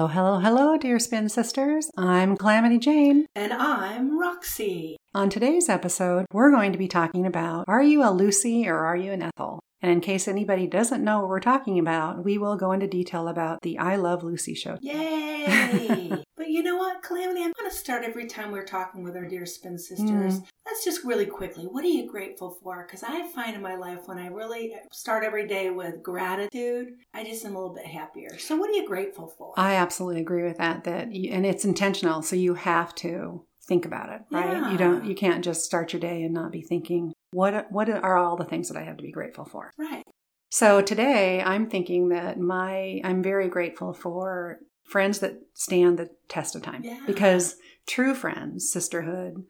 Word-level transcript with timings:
hello, 0.00 0.08
hello, 0.08 0.38
hello, 0.38 0.78
dear 0.78 0.98
Spin 0.98 1.28
Sisters. 1.28 1.90
I'm 1.94 2.34
Calamity 2.34 2.78
Jane. 2.78 3.26
And 3.34 3.52
I'm 3.52 4.18
Roxy. 4.18 4.96
On 5.14 5.28
today's 5.28 5.68
episode, 5.68 6.24
we're 6.32 6.50
going 6.50 6.72
to 6.72 6.78
be 6.78 6.88
talking 6.88 7.26
about 7.26 7.66
Are 7.68 7.82
you 7.82 8.02
a 8.02 8.08
Lucy 8.08 8.66
or 8.66 8.78
are 8.78 8.96
you 8.96 9.12
an 9.12 9.20
Ethel? 9.20 9.60
And 9.82 9.92
in 9.92 10.00
case 10.00 10.26
anybody 10.26 10.66
doesn't 10.66 11.04
know 11.04 11.18
what 11.20 11.28
we're 11.28 11.40
talking 11.40 11.78
about, 11.78 12.24
we 12.24 12.38
will 12.38 12.56
go 12.56 12.72
into 12.72 12.86
detail 12.86 13.28
about 13.28 13.60
the 13.60 13.78
I 13.78 13.96
Love 13.96 14.22
Lucy 14.22 14.54
show. 14.54 14.78
Yay! 14.80 16.22
You 16.50 16.62
know 16.62 16.76
what, 16.76 17.02
Calamity? 17.02 17.42
I'm 17.42 17.52
going 17.58 17.70
to 17.70 17.76
start 17.76 18.04
every 18.04 18.26
time 18.26 18.50
we're 18.50 18.64
talking 18.64 19.02
with 19.02 19.16
our 19.16 19.24
dear 19.24 19.46
spin 19.46 19.78
sisters. 19.78 20.40
Mm. 20.40 20.46
Let's 20.66 20.84
just 20.84 21.04
really 21.04 21.26
quickly, 21.26 21.64
what 21.64 21.84
are 21.84 21.88
you 21.88 22.10
grateful 22.10 22.58
for? 22.62 22.84
Because 22.86 23.02
I 23.02 23.28
find 23.28 23.56
in 23.56 23.62
my 23.62 23.76
life 23.76 24.00
when 24.06 24.18
I 24.18 24.26
really 24.26 24.74
start 24.92 25.24
every 25.24 25.46
day 25.46 25.70
with 25.70 26.02
gratitude, 26.02 26.88
I 27.14 27.24
just 27.24 27.44
am 27.44 27.54
a 27.54 27.58
little 27.58 27.74
bit 27.74 27.86
happier. 27.86 28.38
So, 28.38 28.56
what 28.56 28.70
are 28.70 28.74
you 28.74 28.86
grateful 28.86 29.28
for? 29.28 29.54
I 29.56 29.74
absolutely 29.74 30.20
agree 30.20 30.42
with 30.42 30.58
that. 30.58 30.84
That 30.84 31.12
you, 31.12 31.32
and 31.32 31.46
it's 31.46 31.64
intentional, 31.64 32.22
so 32.22 32.36
you 32.36 32.54
have 32.54 32.94
to 32.96 33.44
think 33.66 33.84
about 33.84 34.10
it, 34.10 34.22
right? 34.30 34.52
Yeah. 34.52 34.72
You 34.72 34.78
don't, 34.78 35.04
you 35.04 35.14
can't 35.14 35.44
just 35.44 35.64
start 35.64 35.92
your 35.92 36.00
day 36.00 36.22
and 36.22 36.34
not 36.34 36.52
be 36.52 36.62
thinking 36.62 37.12
what 37.32 37.70
what 37.70 37.88
are 37.88 38.16
all 38.16 38.36
the 38.36 38.44
things 38.44 38.68
that 38.68 38.76
I 38.76 38.82
have 38.82 38.96
to 38.96 39.02
be 39.02 39.12
grateful 39.12 39.44
for? 39.44 39.72
Right. 39.78 40.02
So 40.50 40.82
today 40.82 41.42
I'm 41.42 41.70
thinking 41.70 42.08
that 42.08 42.38
my 42.38 43.00
I'm 43.04 43.22
very 43.22 43.48
grateful 43.48 43.92
for 43.92 44.58
friends 44.90 45.20
that 45.20 45.40
stand 45.54 45.98
the 45.98 46.10
test 46.28 46.56
of 46.56 46.62
time. 46.62 46.82
Yeah. 46.84 47.00
Because 47.06 47.56
true 47.86 48.14
friends, 48.14 48.70
sisterhood, 48.70 49.44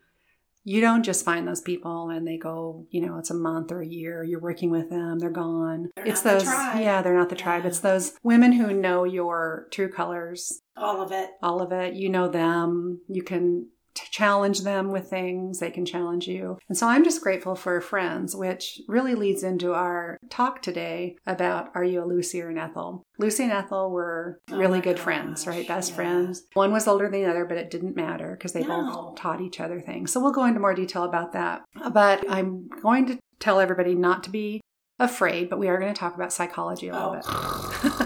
you 0.62 0.80
don't 0.80 1.02
just 1.02 1.24
find 1.24 1.48
those 1.48 1.62
people 1.62 2.10
and 2.10 2.27
they 2.27 2.36
go, 2.36 2.86
you 2.91 3.00
know, 3.00 3.19
it's 3.19 3.30
a 3.30 3.34
month 3.34 3.72
or 3.72 3.80
a 3.80 3.86
year, 3.86 4.22
you're 4.22 4.41
working 4.41 4.70
with 4.70 4.91
them, 4.91 5.18
they're 5.18 5.30
gone. 5.30 5.88
They're 5.96 6.06
it's 6.06 6.20
those 6.20 6.44
yeah, 6.44 7.00
they're 7.02 7.16
not 7.16 7.30
the 7.30 7.36
tribe. 7.36 7.64
It's 7.64 7.80
those 7.80 8.12
women 8.22 8.52
who 8.52 8.72
know 8.72 9.05
your 9.05 9.68
true 9.70 9.91
colors. 9.91 10.61
All 10.77 11.00
of 11.00 11.12
it. 11.12 11.30
All 11.42 11.62
of 11.62 11.72
it. 11.72 11.94
You 11.94 12.11
know 12.11 12.28
them. 12.28 13.00
You 13.08 13.22
can 13.22 13.68
challenge 14.11 14.62
them 14.62 14.91
with 14.91 15.09
things, 15.09 15.59
they 15.59 15.70
can 15.70 15.84
challenge 15.84 16.27
you. 16.27 16.59
And 16.69 16.77
so 16.77 16.87
I'm 16.87 17.05
just 17.05 17.23
grateful 17.23 17.55
for 17.55 17.81
friends, 17.81 18.34
which 18.37 18.81
really 18.89 19.15
leads 19.15 19.42
into 19.42 19.73
our 19.75 20.19
talk 20.31 20.62
today 20.62 21.17
about 21.27 21.70
are 21.75 21.84
you 21.84 22.03
a 22.03 22.07
Lucy 22.07 22.41
or 22.42 22.48
an 22.48 22.59
Ethel? 22.59 23.03
Lucy 23.19 23.45
and 23.45 23.53
Ethel 23.53 23.91
were 23.91 24.39
Oh 24.51 24.57
really 24.57 24.79
my 24.79 24.84
good 24.84 24.97
gosh, 24.97 25.05
friends, 25.05 25.47
right? 25.47 25.67
Best 25.69 25.91
yeah. 25.91 25.97
friends. 25.97 26.42
One 26.55 26.73
was 26.73 26.89
older 26.89 27.09
than 27.09 27.23
the 27.23 27.29
other, 27.31 27.45
but 27.45 27.59
it 27.59 27.70
didn't 27.70 27.97
matter 27.97 28.33
because 28.33 28.53
they 28.53 28.62
No. 28.62 28.87
both 28.87 29.17
taught 29.17 29.41
each 29.41 29.61
other 29.61 29.81
things. 29.81 30.12
So 30.12 30.20
we'll 30.20 30.33
go 30.33 30.45
into 30.45 30.61
more 30.61 30.75
detail 30.75 31.05
about 31.05 31.33
that. 31.33 31.62
But 31.92 32.25
I'm 32.29 32.69
going 32.83 33.07
to 33.07 33.19
tell 33.39 33.61
everybody 33.61 33.95
not 33.95 34.23
to 34.25 34.31
be 34.31 34.61
afraid, 35.01 35.48
but 35.51 35.59
we 35.59 35.69
are 35.69 35.79
going 35.79 35.93
to 35.93 35.98
talk 35.98 36.15
about 36.15 36.33
psychology 36.33 36.89
a 36.89 36.93
little 36.93 37.20
Oh. 37.27 37.81
bit. 37.83 37.91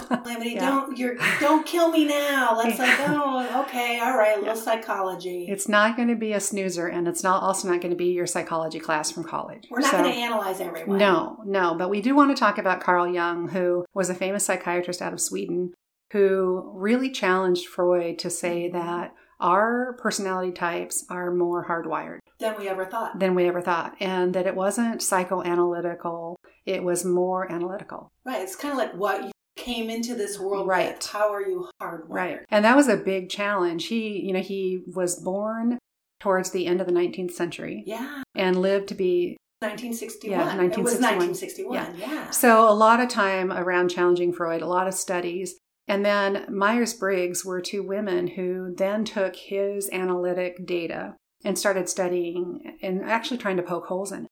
Yeah. 0.45 0.69
don't 0.69 0.98
you're 0.98 1.17
don't 1.41 1.64
kill 1.67 1.91
me 1.91 2.05
now. 2.06 2.55
Let's 2.62 2.78
like, 2.78 2.98
oh, 3.09 3.62
okay, 3.67 3.98
all 4.01 4.17
right, 4.17 4.36
a 4.36 4.41
little 4.41 4.56
psychology. 4.56 5.47
It's 5.48 5.69
not 5.69 5.97
going 5.97 6.09
to 6.09 6.17
be 6.17 6.33
a 6.33 6.41
snoozer, 6.41 6.86
and 6.86 7.06
it's 7.09 7.23
not 7.23 7.42
also 7.42 7.69
not 7.69 7.81
going 7.81 7.91
to 7.91 7.97
be 7.97 8.12
your 8.12 8.27
psychology 8.27 8.78
class 8.78 9.11
from 9.11 9.25
college. 9.25 9.67
We're 9.70 9.81
not 9.81 9.91
So- 9.91 9.98
going 9.98 10.12
to 10.12 10.19
analyze 10.19 10.61
everyone. 10.61 10.98
No, 10.98 11.39
no, 11.45 11.75
but 11.75 11.89
we 11.91 12.01
do 12.03 12.14
want 12.14 12.34
to 12.36 12.39
talk 12.41 12.59
about 12.59 12.81
Carl 12.81 13.06
Jung, 13.08 13.48
who 13.48 13.84
was 13.95 14.11
a 14.11 14.14
famous 14.14 14.45
psychiatrist 14.45 15.01
out 15.03 15.12
of 15.12 15.20
Sweden, 15.20 15.73
who 16.12 16.70
really 16.75 17.11
challenged 17.11 17.67
Freud 17.67 18.19
to 18.20 18.31
say 18.31 18.69
mm-hmm. 18.69 18.79
that 18.79 19.14
our 19.41 19.95
personality 20.01 20.52
types 20.52 21.05
are 21.11 21.30
more 21.33 21.67
hardwired 21.67 22.18
than 22.39 22.57
we 22.58 22.68
ever 22.68 22.85
thought. 22.85 23.18
than 23.18 23.35
we 23.35 23.47
ever 23.47 23.61
thought, 23.63 23.95
and 24.01 24.35
that 24.35 24.47
it 24.47 24.55
wasn't 24.55 25.01
psychoanalytical, 25.01 26.36
it 26.67 26.83
was 26.83 27.05
more 27.05 27.51
analytical. 27.51 28.11
Right. 28.25 28.42
It's 28.42 28.57
kind 28.57 28.73
of 28.73 28.79
like 28.79 28.95
what 28.95 29.25
you 29.25 29.30
came 29.57 29.89
into 29.91 30.14
this 30.14 30.39
world 30.39 30.67
Right. 30.67 30.95
with. 30.97 31.07
How 31.07 31.33
are 31.33 31.42
you 31.47 31.69
hardwired? 31.80 32.05
Right. 32.08 32.39
And 32.51 32.64
that 32.64 32.77
was 32.77 32.89
a 32.89 32.97
big 32.97 33.29
challenge. 33.30 33.86
He, 33.86 34.20
you 34.20 34.33
know, 34.33 34.41
he 34.41 34.83
was 34.95 35.17
born 35.20 35.79
towards 36.20 36.51
the 36.51 36.67
end 36.67 36.80
of 36.80 36.86
the 36.86 36.92
19th 36.92 37.33
century 37.33 37.83
Yeah. 37.86 38.23
and 38.35 38.57
lived 38.61 38.89
to 38.89 38.95
be 38.95 39.36
1961. 39.61 40.39
Yeah, 40.39 40.42
It 40.64 40.83
was 40.83 40.98
1961. 41.01 41.77
1961. 41.79 41.95
Yeah. 41.98 42.30
So, 42.30 42.69
a 42.69 42.74
lot 42.74 43.01
of 43.01 43.08
time 43.08 43.53
around 43.53 43.89
challenging 43.91 44.33
Freud, 44.33 44.63
a 44.63 44.67
lot 44.67 44.86
of 44.89 44.95
studies. 44.95 45.57
And 45.86 46.05
then 46.05 46.47
Myers 46.51 46.95
Briggs 46.95 47.45
were 47.45 47.61
two 47.61 47.83
women 47.83 48.27
who 48.27 48.74
then 48.74 49.05
took 49.05 49.36
his 49.36 49.89
analytic 49.92 50.67
data 50.67 51.14
and 51.45 51.58
started 51.58 51.89
studying 51.91 52.77
and 52.83 53.03
actually 53.05 53.36
trying 53.39 53.58
to 53.58 53.63
poke 53.63 53.86
holes 53.86 54.11
in 54.13 54.24
it 54.24 54.30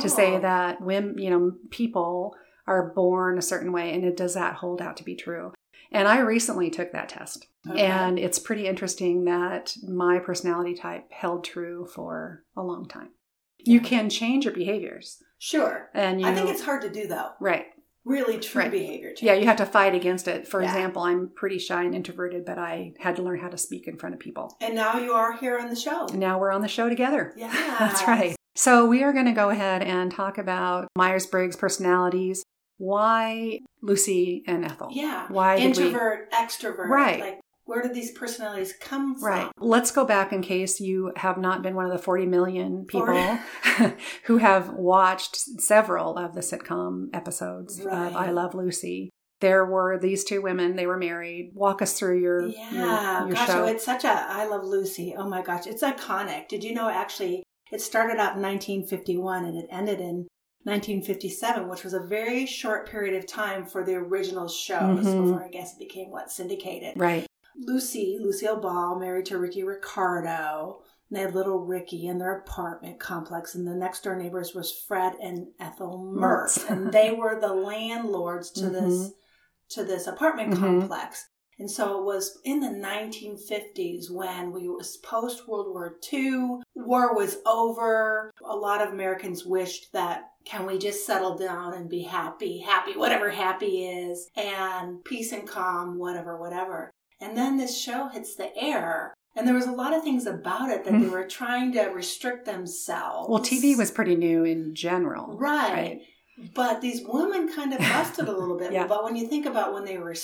to 0.00 0.08
say 0.08 0.34
Oh. 0.36 0.40
that 0.40 0.80
women, 0.80 1.18
you 1.18 1.30
know, 1.30 1.52
people 1.70 2.34
are 2.66 2.92
born 2.94 3.38
a 3.38 3.42
certain 3.42 3.72
way 3.72 3.92
and 3.94 4.04
it 4.04 4.16
does 4.16 4.34
that 4.34 4.54
hold 4.54 4.82
out 4.82 4.96
to 4.96 5.04
be 5.04 5.14
true. 5.14 5.52
And 5.92 6.08
I 6.08 6.18
recently 6.18 6.68
took 6.70 6.92
that 6.92 7.08
test. 7.08 7.46
Okay. 7.70 7.80
And 7.82 8.18
it's 8.18 8.38
pretty 8.40 8.66
interesting 8.66 9.24
that 9.24 9.74
my 9.86 10.18
personality 10.18 10.74
type 10.74 11.10
held 11.12 11.44
true 11.44 11.86
for 11.94 12.42
a 12.56 12.62
long 12.62 12.86
time. 12.88 13.10
You 13.58 13.80
can 13.80 14.10
change 14.10 14.44
your 14.44 14.54
behaviors. 14.54 15.22
Sure. 15.38 15.90
And 15.94 16.20
you 16.20 16.26
I 16.26 16.34
think 16.34 16.48
it's 16.50 16.62
hard 16.64 16.82
to 16.82 16.90
do 16.90 17.06
though. 17.06 17.30
right. 17.40 17.66
Really 18.04 18.38
true 18.38 18.62
Right. 18.62 18.70
behavior 18.70 19.08
change. 19.08 19.22
Yeah, 19.24 19.34
you 19.34 19.46
have 19.46 19.56
to 19.56 19.66
fight 19.66 19.92
against 19.94 20.28
it. 20.28 20.46
For 20.46 20.62
Yeah. 20.62 20.68
example, 20.68 21.02
I'm 21.02 21.30
pretty 21.34 21.58
shy 21.58 21.82
and 21.82 21.92
introverted, 21.92 22.44
but 22.44 22.56
I 22.56 22.92
had 23.00 23.16
to 23.16 23.22
learn 23.22 23.40
how 23.40 23.48
to 23.48 23.58
speak 23.58 23.88
in 23.88 23.96
front 23.96 24.14
of 24.14 24.20
people. 24.20 24.56
And 24.60 24.76
now 24.76 24.98
you 24.98 25.12
are 25.12 25.32
here 25.32 25.58
on 25.58 25.68
the 25.70 25.74
show. 25.74 26.06
And 26.06 26.20
now 26.20 26.38
we're 26.38 26.52
on 26.52 26.60
the 26.62 26.68
show 26.68 26.88
together. 26.88 27.34
Yeah. 27.36 27.50
That's 27.80 28.06
right. 28.06 28.35
So 28.56 28.86
we 28.86 29.02
are 29.02 29.12
going 29.12 29.26
to 29.26 29.32
go 29.32 29.50
ahead 29.50 29.82
and 29.82 30.10
talk 30.10 30.38
about 30.38 30.88
Myers 30.96 31.26
Briggs 31.26 31.56
personalities. 31.56 32.42
Why 32.78 33.60
Lucy 33.82 34.42
and 34.46 34.64
Ethel? 34.64 34.88
Yeah. 34.92 35.26
Why 35.28 35.58
did 35.58 35.76
we- 35.76 35.84
Introvert, 35.84 36.30
extrovert. 36.32 36.88
Right. 36.88 37.20
Like 37.20 37.40
where 37.64 37.82
did 37.82 37.94
these 37.94 38.12
personalities 38.12 38.72
come 38.80 39.16
from? 39.16 39.24
Right. 39.28 39.50
Let's 39.58 39.90
go 39.90 40.04
back 40.04 40.32
in 40.32 40.40
case 40.40 40.78
you 40.80 41.12
have 41.16 41.36
not 41.36 41.62
been 41.62 41.74
one 41.74 41.84
of 41.84 41.90
the 41.92 41.98
40 41.98 42.26
million 42.26 42.84
people 42.86 43.38
who 44.24 44.38
have 44.38 44.70
watched 44.70 45.36
several 45.60 46.16
of 46.16 46.34
the 46.34 46.42
sitcom 46.42 47.08
episodes 47.12 47.82
Right. 47.82 48.06
of 48.08 48.16
I 48.16 48.30
Love 48.30 48.54
Lucy. 48.54 49.10
There 49.40 49.66
were 49.66 49.98
these 49.98 50.22
two 50.24 50.40
women, 50.40 50.76
they 50.76 50.86
were 50.86 50.96
married. 50.96 51.50
Walk 51.54 51.82
us 51.82 51.92
through 51.98 52.20
your, 52.20 52.46
Yeah. 52.46 53.18
your, 53.20 53.26
your 53.28 53.34
gosh, 53.36 53.48
oh, 53.48 53.52
show. 53.52 53.64
oh, 53.64 53.66
it's 53.66 53.84
such 53.84 54.04
a 54.04 54.08
I 54.12 54.46
love 54.46 54.64
Lucy. 54.64 55.14
Oh 55.18 55.28
my 55.28 55.42
gosh, 55.42 55.66
it's 55.66 55.82
iconic. 55.82 56.48
Did 56.48 56.62
you 56.64 56.72
know 56.72 56.88
actually 56.88 57.42
it 57.72 57.80
started 57.80 58.18
out 58.18 58.36
in 58.36 58.42
1951 58.42 59.44
and 59.44 59.56
it 59.58 59.66
ended 59.70 60.00
in 60.00 60.26
1957, 60.64 61.68
which 61.68 61.84
was 61.84 61.94
a 61.94 62.00
very 62.00 62.44
short 62.46 62.88
period 62.88 63.14
of 63.16 63.26
time 63.26 63.64
for 63.66 63.84
the 63.84 63.94
original 63.94 64.48
shows 64.48 65.04
Mhm. 65.06 65.22
before 65.24 65.44
I 65.44 65.48
guess 65.48 65.72
it 65.74 65.78
became 65.78 66.10
what 66.10 66.30
syndicated. 66.30 66.98
right. 66.98 67.26
Lucy, 67.58 68.18
Lucille 68.20 68.56
Ball, 68.60 68.98
married 68.98 69.24
to 69.26 69.38
Ricky 69.38 69.62
Ricardo. 69.64 70.82
And 71.08 71.16
they 71.16 71.22
had 71.22 71.34
little 71.36 71.60
Ricky 71.60 72.06
in 72.08 72.18
their 72.18 72.36
apartment 72.38 72.98
complex, 72.98 73.54
and 73.54 73.64
the 73.66 73.74
next 73.76 74.02
door 74.02 74.16
neighbors 74.16 74.54
was 74.54 74.72
Fred 74.72 75.14
and 75.22 75.46
Ethel 75.60 75.98
Mertz, 75.98 76.68
and 76.68 76.92
they 76.92 77.12
were 77.12 77.38
the 77.40 77.54
landlords 77.54 78.50
to 78.52 78.68
this 78.70 79.12
to 79.70 79.84
this 79.84 80.06
apartment 80.08 80.54
Mhm. 80.54 80.58
complex. 80.58 81.28
And 81.58 81.70
so 81.70 81.98
it 81.98 82.04
was 82.04 82.38
in 82.44 82.60
the 82.60 82.68
1950s 82.68 84.10
when 84.10 84.52
we 84.52 84.68
was 84.68 84.98
post 84.98 85.48
World 85.48 85.68
War 85.70 85.96
II, 86.12 86.58
war 86.74 87.14
was 87.14 87.38
over. 87.46 88.30
A 88.44 88.54
lot 88.54 88.82
of 88.82 88.92
Americans 88.92 89.46
wished 89.46 89.92
that 89.92 90.32
can 90.44 90.66
we 90.66 90.78
just 90.78 91.06
settle 91.06 91.36
down 91.36 91.74
and 91.74 91.88
be 91.88 92.02
happy, 92.02 92.58
happy, 92.58 92.92
whatever 92.92 93.30
happy 93.30 93.86
is, 93.86 94.28
and 94.36 95.02
peace 95.04 95.32
and 95.32 95.48
calm, 95.48 95.98
whatever, 95.98 96.38
whatever. 96.38 96.90
And 97.20 97.36
then 97.36 97.56
this 97.56 97.78
show 97.78 98.08
hits 98.08 98.36
the 98.36 98.54
air. 98.56 99.14
And 99.34 99.46
there 99.46 99.54
was 99.54 99.66
a 99.66 99.72
lot 99.72 99.94
of 99.94 100.02
things 100.02 100.26
about 100.26 100.70
it 100.70 100.84
that 100.84 100.92
they 100.92 101.06
hmm. 101.06 101.10
were 101.10 101.26
trying 101.26 101.72
to 101.72 101.82
restrict 101.88 102.46
themselves. 102.46 103.28
Well, 103.28 103.42
TV 103.42 103.76
was 103.76 103.90
pretty 103.90 104.16
new 104.16 104.44
in 104.44 104.74
general. 104.74 105.36
Right. 105.36 106.00
But 106.54 106.80
these 106.80 107.02
women 107.06 107.52
kind 107.54 107.72
of 107.72 107.78
busted 107.78 108.28
a 108.28 108.32
little 108.32 108.58
bit. 108.58 108.72
Yeah. 108.76 108.86
But 108.86 109.04
when 109.04 109.16
you 109.16 109.26
think 109.28 109.46
about 109.46 109.72
when 109.74 109.84
they 109.84 109.98
were 109.98 110.14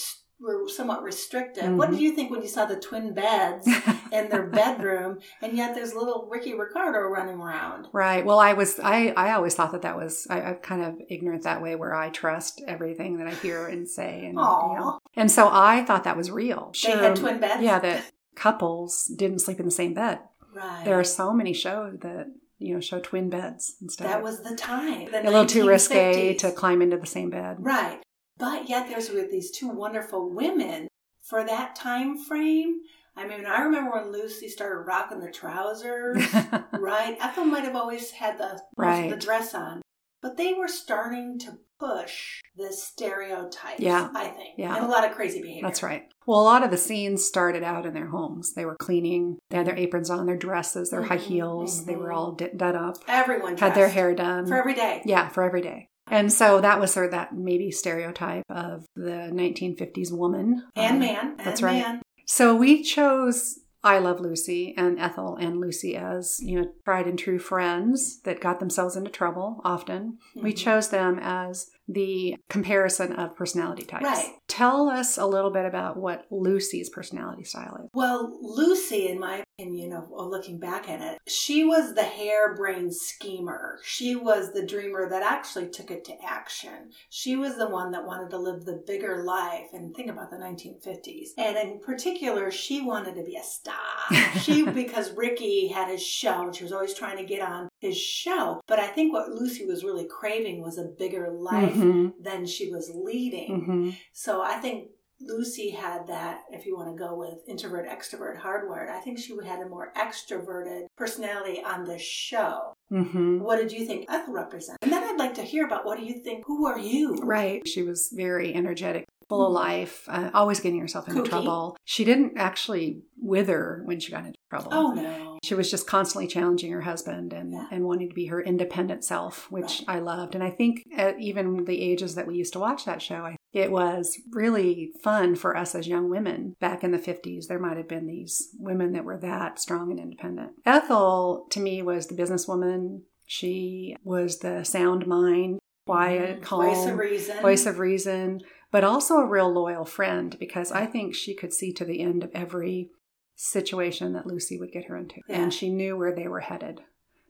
were 0.42 0.68
somewhat 0.68 1.02
restrictive, 1.02 1.72
what 1.76 1.88
Mhm. 1.88 1.92
did 1.92 2.00
you 2.00 2.12
think 2.12 2.30
when 2.30 2.42
you 2.42 2.48
saw 2.48 2.64
the 2.66 2.76
twin 2.76 3.14
beds 3.14 3.66
in 4.12 4.28
their 4.28 4.42
bedroom, 4.46 5.18
and 5.40 5.56
yet 5.56 5.74
there's 5.74 5.94
little 5.94 6.28
Ricky 6.30 6.54
Ricardo 6.54 7.00
running 7.00 7.36
around? 7.40 7.86
Right. 7.92 8.24
Well, 8.24 8.38
I 8.40 8.52
was, 8.54 8.80
I, 8.82 9.08
I 9.16 9.32
always 9.34 9.54
thought 9.54 9.72
that 9.72 9.82
that 9.82 9.96
was, 9.96 10.26
I, 10.28 10.40
I'm 10.42 10.56
kind 10.56 10.82
of 10.82 10.96
ignorant 11.08 11.44
that 11.44 11.62
way 11.62 11.76
where 11.76 11.94
I 11.94 12.10
trust 12.10 12.60
everything 12.66 13.18
that 13.18 13.26
I 13.26 13.34
hear 13.34 13.66
and 13.66 13.88
say. 13.88 14.20
And, 14.20 14.34
you 14.34 14.34
know. 14.34 14.98
and 15.16 15.30
so 15.30 15.48
I 15.50 15.84
thought 15.84 16.04
that 16.04 16.16
was 16.16 16.30
real. 16.30 16.72
They 16.82 16.90
had 16.90 17.16
twin 17.16 17.38
beds? 17.40 17.62
Yeah, 17.62 17.78
that 17.78 18.04
couples 18.34 19.04
didn't 19.16 19.40
sleep 19.40 19.58
in 19.60 19.64
the 19.66 19.70
same 19.70 19.94
bed. 19.94 20.18
Right. 20.54 20.84
There 20.84 20.98
are 20.98 21.04
so 21.04 21.32
many 21.32 21.52
shows 21.52 21.98
that, 22.00 22.26
you 22.58 22.74
know, 22.74 22.80
show 22.80 23.00
twin 23.00 23.30
beds 23.30 23.76
instead. 23.80 24.08
that 24.08 24.22
was 24.22 24.42
the 24.42 24.54
time. 24.56 25.10
The 25.10 25.22
a 25.22 25.24
little 25.24 25.46
too 25.46 25.66
risque 25.68 26.34
to 26.34 26.52
climb 26.52 26.82
into 26.82 26.96
the 26.96 27.06
same 27.06 27.30
bed. 27.30 27.56
Right. 27.60 28.02
But 28.42 28.68
yet 28.68 28.88
there's 28.88 29.08
with 29.08 29.30
these 29.30 29.52
two 29.52 29.68
wonderful 29.68 30.28
women 30.28 30.88
for 31.22 31.44
that 31.44 31.76
time 31.76 32.18
frame. 32.18 32.80
I 33.16 33.24
mean, 33.26 33.46
I 33.46 33.62
remember 33.62 33.92
when 33.92 34.10
Lucy 34.10 34.48
started 34.48 34.80
rocking 34.84 35.20
the 35.20 35.30
trousers. 35.30 36.16
right. 36.72 37.16
Ethel 37.20 37.44
might 37.44 37.62
have 37.62 37.76
always 37.76 38.10
had 38.10 38.38
the 38.38 38.60
Right. 38.76 39.10
the 39.10 39.16
dress 39.16 39.54
on. 39.54 39.80
but 40.22 40.36
they 40.36 40.54
were 40.54 40.66
starting 40.68 41.38
to 41.40 41.58
push 41.80 42.40
the 42.56 42.72
stereotypes, 42.72 43.80
Yeah. 43.80 44.08
I 44.14 44.28
think. 44.28 44.54
Yeah. 44.56 44.74
And 44.76 44.84
a 44.84 44.88
lot 44.88 45.04
of 45.08 45.14
crazy 45.16 45.40
behavior. 45.42 45.62
That's 45.66 45.82
right. 45.82 46.04
Well, 46.26 46.40
a 46.40 46.42
lot 46.42 46.64
of 46.64 46.70
the 46.70 46.76
scenes 46.78 47.24
started 47.24 47.62
out 47.62 47.86
in 47.86 47.94
their 47.94 48.06
homes. 48.08 48.54
They 48.54 48.64
were 48.64 48.76
cleaning. 48.76 49.38
They 49.50 49.56
had 49.58 49.66
their 49.66 49.76
aprons 49.76 50.10
on, 50.10 50.26
their 50.26 50.36
dresses, 50.36 50.90
their 50.90 51.02
high 51.02 51.18
Mhm, 51.18 51.20
heels. 51.20 51.84
They 51.84 51.96
were 51.96 52.08
mhm. 52.10 52.16
all 52.16 52.32
d- 52.32 52.50
done 52.56 52.76
up, 52.76 52.96
Everyone 53.08 53.56
had 53.56 53.74
their 53.74 53.88
hair 53.88 54.14
done. 54.14 54.46
for 54.46 54.56
every 54.56 54.74
day. 54.74 55.02
yeah, 55.04 55.28
for 55.28 55.42
every 55.42 55.60
day. 55.60 55.88
And 56.12 56.30
so 56.32 56.60
that 56.60 56.78
was 56.78 56.92
sort 56.92 57.06
of 57.06 57.12
that 57.12 57.34
maybe 57.34 57.70
stereotype 57.70 58.44
of 58.50 58.84
the 58.94 59.30
1950s 59.32 60.12
woman. 60.12 60.62
And 60.76 60.94
Um, 60.96 61.00
man. 61.00 61.36
That's 61.38 61.60
and 61.60 61.66
right. 61.70 61.82
Man. 61.82 62.02
So 62.26 62.54
we 62.54 62.82
chose 62.82 63.58
I 63.84 63.98
Love 63.98 64.20
Lucy 64.20 64.74
and 64.76 64.96
Ethel 65.00 65.34
and 65.34 65.58
Lucy 65.58 65.96
as, 65.96 66.38
you 66.40 66.60
know, 66.60 66.68
tried 66.84 67.08
and 67.08 67.18
true 67.18 67.40
friends 67.40 68.20
that 68.22 68.40
got 68.40 68.60
themselves 68.60 68.94
into 68.94 69.10
trouble 69.10 69.60
often. 69.64 70.18
We 70.36 70.52
Mhm. 70.52 70.56
chose 70.56 70.88
them 70.90 71.18
as 71.20 71.68
the 71.88 72.36
comparison 72.48 73.12
of 73.12 73.36
personality 73.36 73.84
types. 73.84 74.04
Right. 74.04 74.32
Tell 74.48 74.88
us 74.88 75.18
a 75.18 75.26
little 75.26 75.50
bit 75.50 75.66
about 75.66 75.96
what 75.96 76.26
Lucy's 76.30 76.88
personality 76.90 77.44
style 77.44 77.76
is. 77.82 77.90
Well, 77.94 78.38
Lucy, 78.40 79.08
in 79.08 79.18
my 79.18 79.42
opinion, 79.58 79.92
of, 79.92 80.04
of 80.16 80.28
looking 80.28 80.58
back 80.58 80.88
at 80.88 81.00
it, 81.00 81.18
she 81.26 81.64
was 81.64 81.94
the 81.94 82.02
harebrained 82.02 82.94
schemer. 82.94 83.78
She 83.84 84.14
was 84.14 84.52
the 84.52 84.66
dreamer 84.66 85.08
that 85.08 85.22
actually 85.22 85.68
took 85.68 85.90
it 85.90 86.04
to 86.06 86.14
action. 86.24 86.90
She 87.10 87.36
was 87.36 87.56
the 87.56 87.68
one 87.68 87.90
that 87.92 88.06
wanted 88.06 88.30
to 88.30 88.38
live 88.38 88.64
the 88.64 88.82
bigger 88.86 89.24
life. 89.24 89.68
And 89.72 89.94
think 89.94 90.10
about 90.10 90.30
the 90.30 90.36
1950s. 90.36 91.30
And 91.38 91.56
in 91.56 91.80
particular, 91.80 92.50
she 92.50 92.80
wanted 92.82 93.14
to 93.16 93.24
be 93.24 93.36
a 93.36 93.42
star. 93.42 93.74
she, 94.40 94.64
because 94.64 95.12
Ricky 95.16 95.68
had 95.68 95.88
his 95.88 96.02
show, 96.02 96.42
and 96.42 96.54
she 96.54 96.64
was 96.64 96.72
always 96.72 96.94
trying 96.94 97.16
to 97.16 97.24
get 97.24 97.42
on 97.42 97.68
his 97.82 97.98
show. 97.98 98.60
But 98.66 98.78
I 98.78 98.86
think 98.86 99.12
what 99.12 99.28
Lucy 99.30 99.66
was 99.66 99.84
really 99.84 100.06
craving 100.06 100.62
was 100.62 100.78
a 100.78 100.84
bigger 100.98 101.30
life 101.30 101.74
Mhm, 101.74 102.12
than 102.22 102.46
she 102.46 102.70
was 102.72 102.90
leading. 102.94 103.50
mhm. 103.66 103.96
So 104.12 104.40
I 104.40 104.54
think 104.60 104.88
Lucy 105.20 105.70
had 105.70 106.06
that, 106.08 106.40
if 106.50 106.64
you 106.66 106.74
want 106.76 106.88
to 106.96 107.04
go 107.04 107.14
with 107.16 107.38
introvert, 107.46 107.86
extrovert, 107.88 108.40
hardwired, 108.40 108.90
I 108.90 108.98
think 109.00 109.18
she 109.18 109.32
had 109.44 109.60
a 109.60 109.68
more 109.68 109.92
extroverted 109.96 110.86
personality 110.96 111.62
on 111.64 111.84
the 111.84 111.98
show. 111.98 112.74
hmm 112.90 113.38
What 113.40 113.56
did 113.56 113.70
you 113.72 113.86
think 113.86 114.06
Ethel 114.08 114.34
represents? 114.34 114.78
And 114.82 114.92
then 114.92 115.02
I'd 115.04 115.18
like 115.18 115.34
to 115.34 115.42
hear 115.42 115.64
about 115.66 115.84
what 115.86 115.98
do 115.98 116.04
you 116.04 116.14
think? 116.24 116.44
Who 116.46 116.66
are 116.66 116.78
you? 116.78 117.14
Right. 117.22 117.66
She 117.68 117.82
was 117.82 118.10
very 118.12 118.52
energetic, 118.54 119.06
full 119.28 119.46
of 119.46 119.52
life, 119.52 120.04
uh, 120.08 120.30
always 120.34 120.60
getting 120.60 120.80
herself 120.80 121.08
into 121.08 121.22
Kooky. 121.22 121.28
trouble. 121.28 121.76
She 121.84 122.04
didn't 122.04 122.32
actually 122.36 123.02
wither 123.20 123.82
when 123.84 124.00
she 124.00 124.10
got 124.12 124.24
into 124.26 124.38
trouble. 124.50 124.70
Oh 124.72 124.92
no. 124.92 125.31
She 125.42 125.54
was 125.54 125.70
just 125.70 125.88
constantly 125.88 126.28
challenging 126.28 126.70
her 126.70 126.82
husband 126.82 127.32
and, 127.32 127.52
Yeah. 127.52 127.66
and 127.72 127.84
wanting 127.84 128.08
to 128.08 128.14
be 128.14 128.26
her 128.26 128.40
independent 128.40 129.04
self, 129.04 129.50
which 129.50 129.82
Right. 129.88 129.96
I 129.96 129.98
loved. 129.98 130.34
And 130.36 130.44
I 130.44 130.50
think 130.50 130.84
at 130.96 131.18
even 131.20 131.64
the 131.64 131.80
ages 131.80 132.14
that 132.14 132.28
we 132.28 132.36
used 132.36 132.52
to 132.52 132.60
watch 132.60 132.84
that 132.84 133.02
show, 133.02 133.16
I, 133.16 133.36
it 133.52 133.72
was 133.72 134.16
really 134.30 134.92
fun 135.02 135.34
for 135.34 135.56
us 135.56 135.74
as 135.74 135.88
young 135.88 136.08
women 136.08 136.54
back 136.60 136.84
in 136.84 136.92
the 136.92 136.98
50s. 136.98 137.48
There 137.48 137.58
might 137.58 137.76
have 137.76 137.88
been 137.88 138.06
these 138.06 138.54
women 138.58 138.92
that 138.92 139.04
were 139.04 139.18
that 139.18 139.58
strong 139.58 139.90
and 139.90 139.98
independent. 139.98 140.52
Ethel, 140.64 141.46
to 141.50 141.58
me, 141.60 141.82
was 141.82 142.06
the 142.06 142.14
businesswoman. 142.14 143.00
She 143.26 143.96
was 144.04 144.38
the 144.38 144.62
sound 144.62 145.08
mind, 145.08 145.58
quiet, 145.86 146.38
Mhm. 146.38 146.42
calm, 146.42 146.66
Voice 146.66 146.86
of 146.86 146.98
reason. 146.98 147.42
voice 147.42 147.66
of 147.66 147.78
reason, 147.80 148.42
but 148.70 148.84
also 148.84 149.16
a 149.16 149.26
real 149.26 149.52
loyal 149.52 149.84
friend 149.84 150.36
because 150.38 150.70
I 150.70 150.86
think 150.86 151.16
she 151.16 151.34
could 151.34 151.52
see 151.52 151.72
to 151.72 151.84
the 151.84 152.00
end 152.00 152.22
of 152.22 152.30
every 152.32 152.90
situation 153.34 154.12
that 154.12 154.26
Lucy 154.26 154.58
would 154.58 154.72
get 154.72 154.84
her 154.86 154.96
into. 154.96 155.16
Yeah. 155.28 155.42
And 155.42 155.52
she 155.54 155.70
knew 155.70 155.96
where 155.96 156.14
they 156.14 156.28
were 156.28 156.40
headed, 156.40 156.80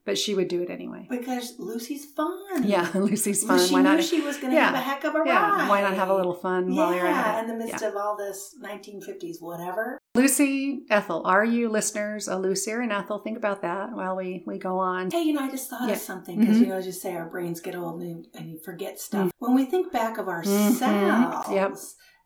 but 0.04 0.19
she 0.19 0.34
would 0.34 0.49
do 0.49 0.62
it 0.62 0.70
anyway. 0.70 1.06
because 1.08 1.54
Lucy's 1.58 2.04
fun. 2.06 2.64
Yeah, 2.64 2.90
Lucy's 2.94 3.44
fun. 3.44 3.58
She 3.66 3.72
why 3.72 3.82
knew 3.82 3.88
not? 3.96 4.04
she 4.04 4.20
was 4.20 4.37
going 4.37 4.50
to 4.50 4.56
Yeah. 4.56 4.66
have 4.66 4.75
a 4.75 4.78
heck 4.81 5.04
of 5.04 5.14
a 5.14 5.22
yeah, 5.25 5.58
ride. 5.60 5.69
why 5.69 5.81
not 5.81 5.94
have 5.94 6.08
a 6.10 6.14
little 6.14 6.34
fun 6.34 6.75
while 6.75 6.94
you're 6.94 7.04
yeah, 7.06 7.37
at 7.37 7.44
in 7.44 7.49
the 7.49 7.54
midst 7.56 7.81
Yeah. 7.82 7.88
of 7.88 7.96
all 7.96 8.16
this 8.16 8.54
1950s 8.62 9.37
whatever. 9.40 9.99
Lucy, 10.14 10.82
Ethel, 10.90 11.22
are 11.25 11.44
you 11.44 11.70
listeners 11.70 12.28
a 12.28 12.37
Lucy 12.37 12.70
or 12.72 12.81
an 12.82 12.93
Ethel? 12.93 13.20
Think 13.20 13.38
about 13.38 13.62
that 13.62 13.93
while 13.93 14.14
we, 14.14 14.43
we 14.46 14.58
go 14.58 14.78
on. 14.78 15.10
Hey, 15.10 15.22
you 15.22 15.32
know, 15.32 15.40
I 15.40 15.50
just 15.50 15.70
thought 15.70 15.88
Yeah. 15.88 15.94
of 15.94 16.00
something 16.00 16.38
because 16.38 16.58
Mhm. 16.58 16.60
you 16.60 16.66
know, 16.66 16.76
as 16.76 16.84
you 16.84 16.93
say, 16.93 17.14
our 17.16 17.25
brains 17.31 17.60
get 17.60 17.75
old 17.75 18.02
and 18.02 18.10
you, 18.10 18.25
and 18.34 18.62
forget 18.62 19.00
stuff. 19.00 19.31
When 19.38 19.55
we 19.55 19.64
think 19.64 19.90
back 19.90 20.19
of 20.19 20.28
ourselves 20.28 20.81
Yep. 21.50 21.76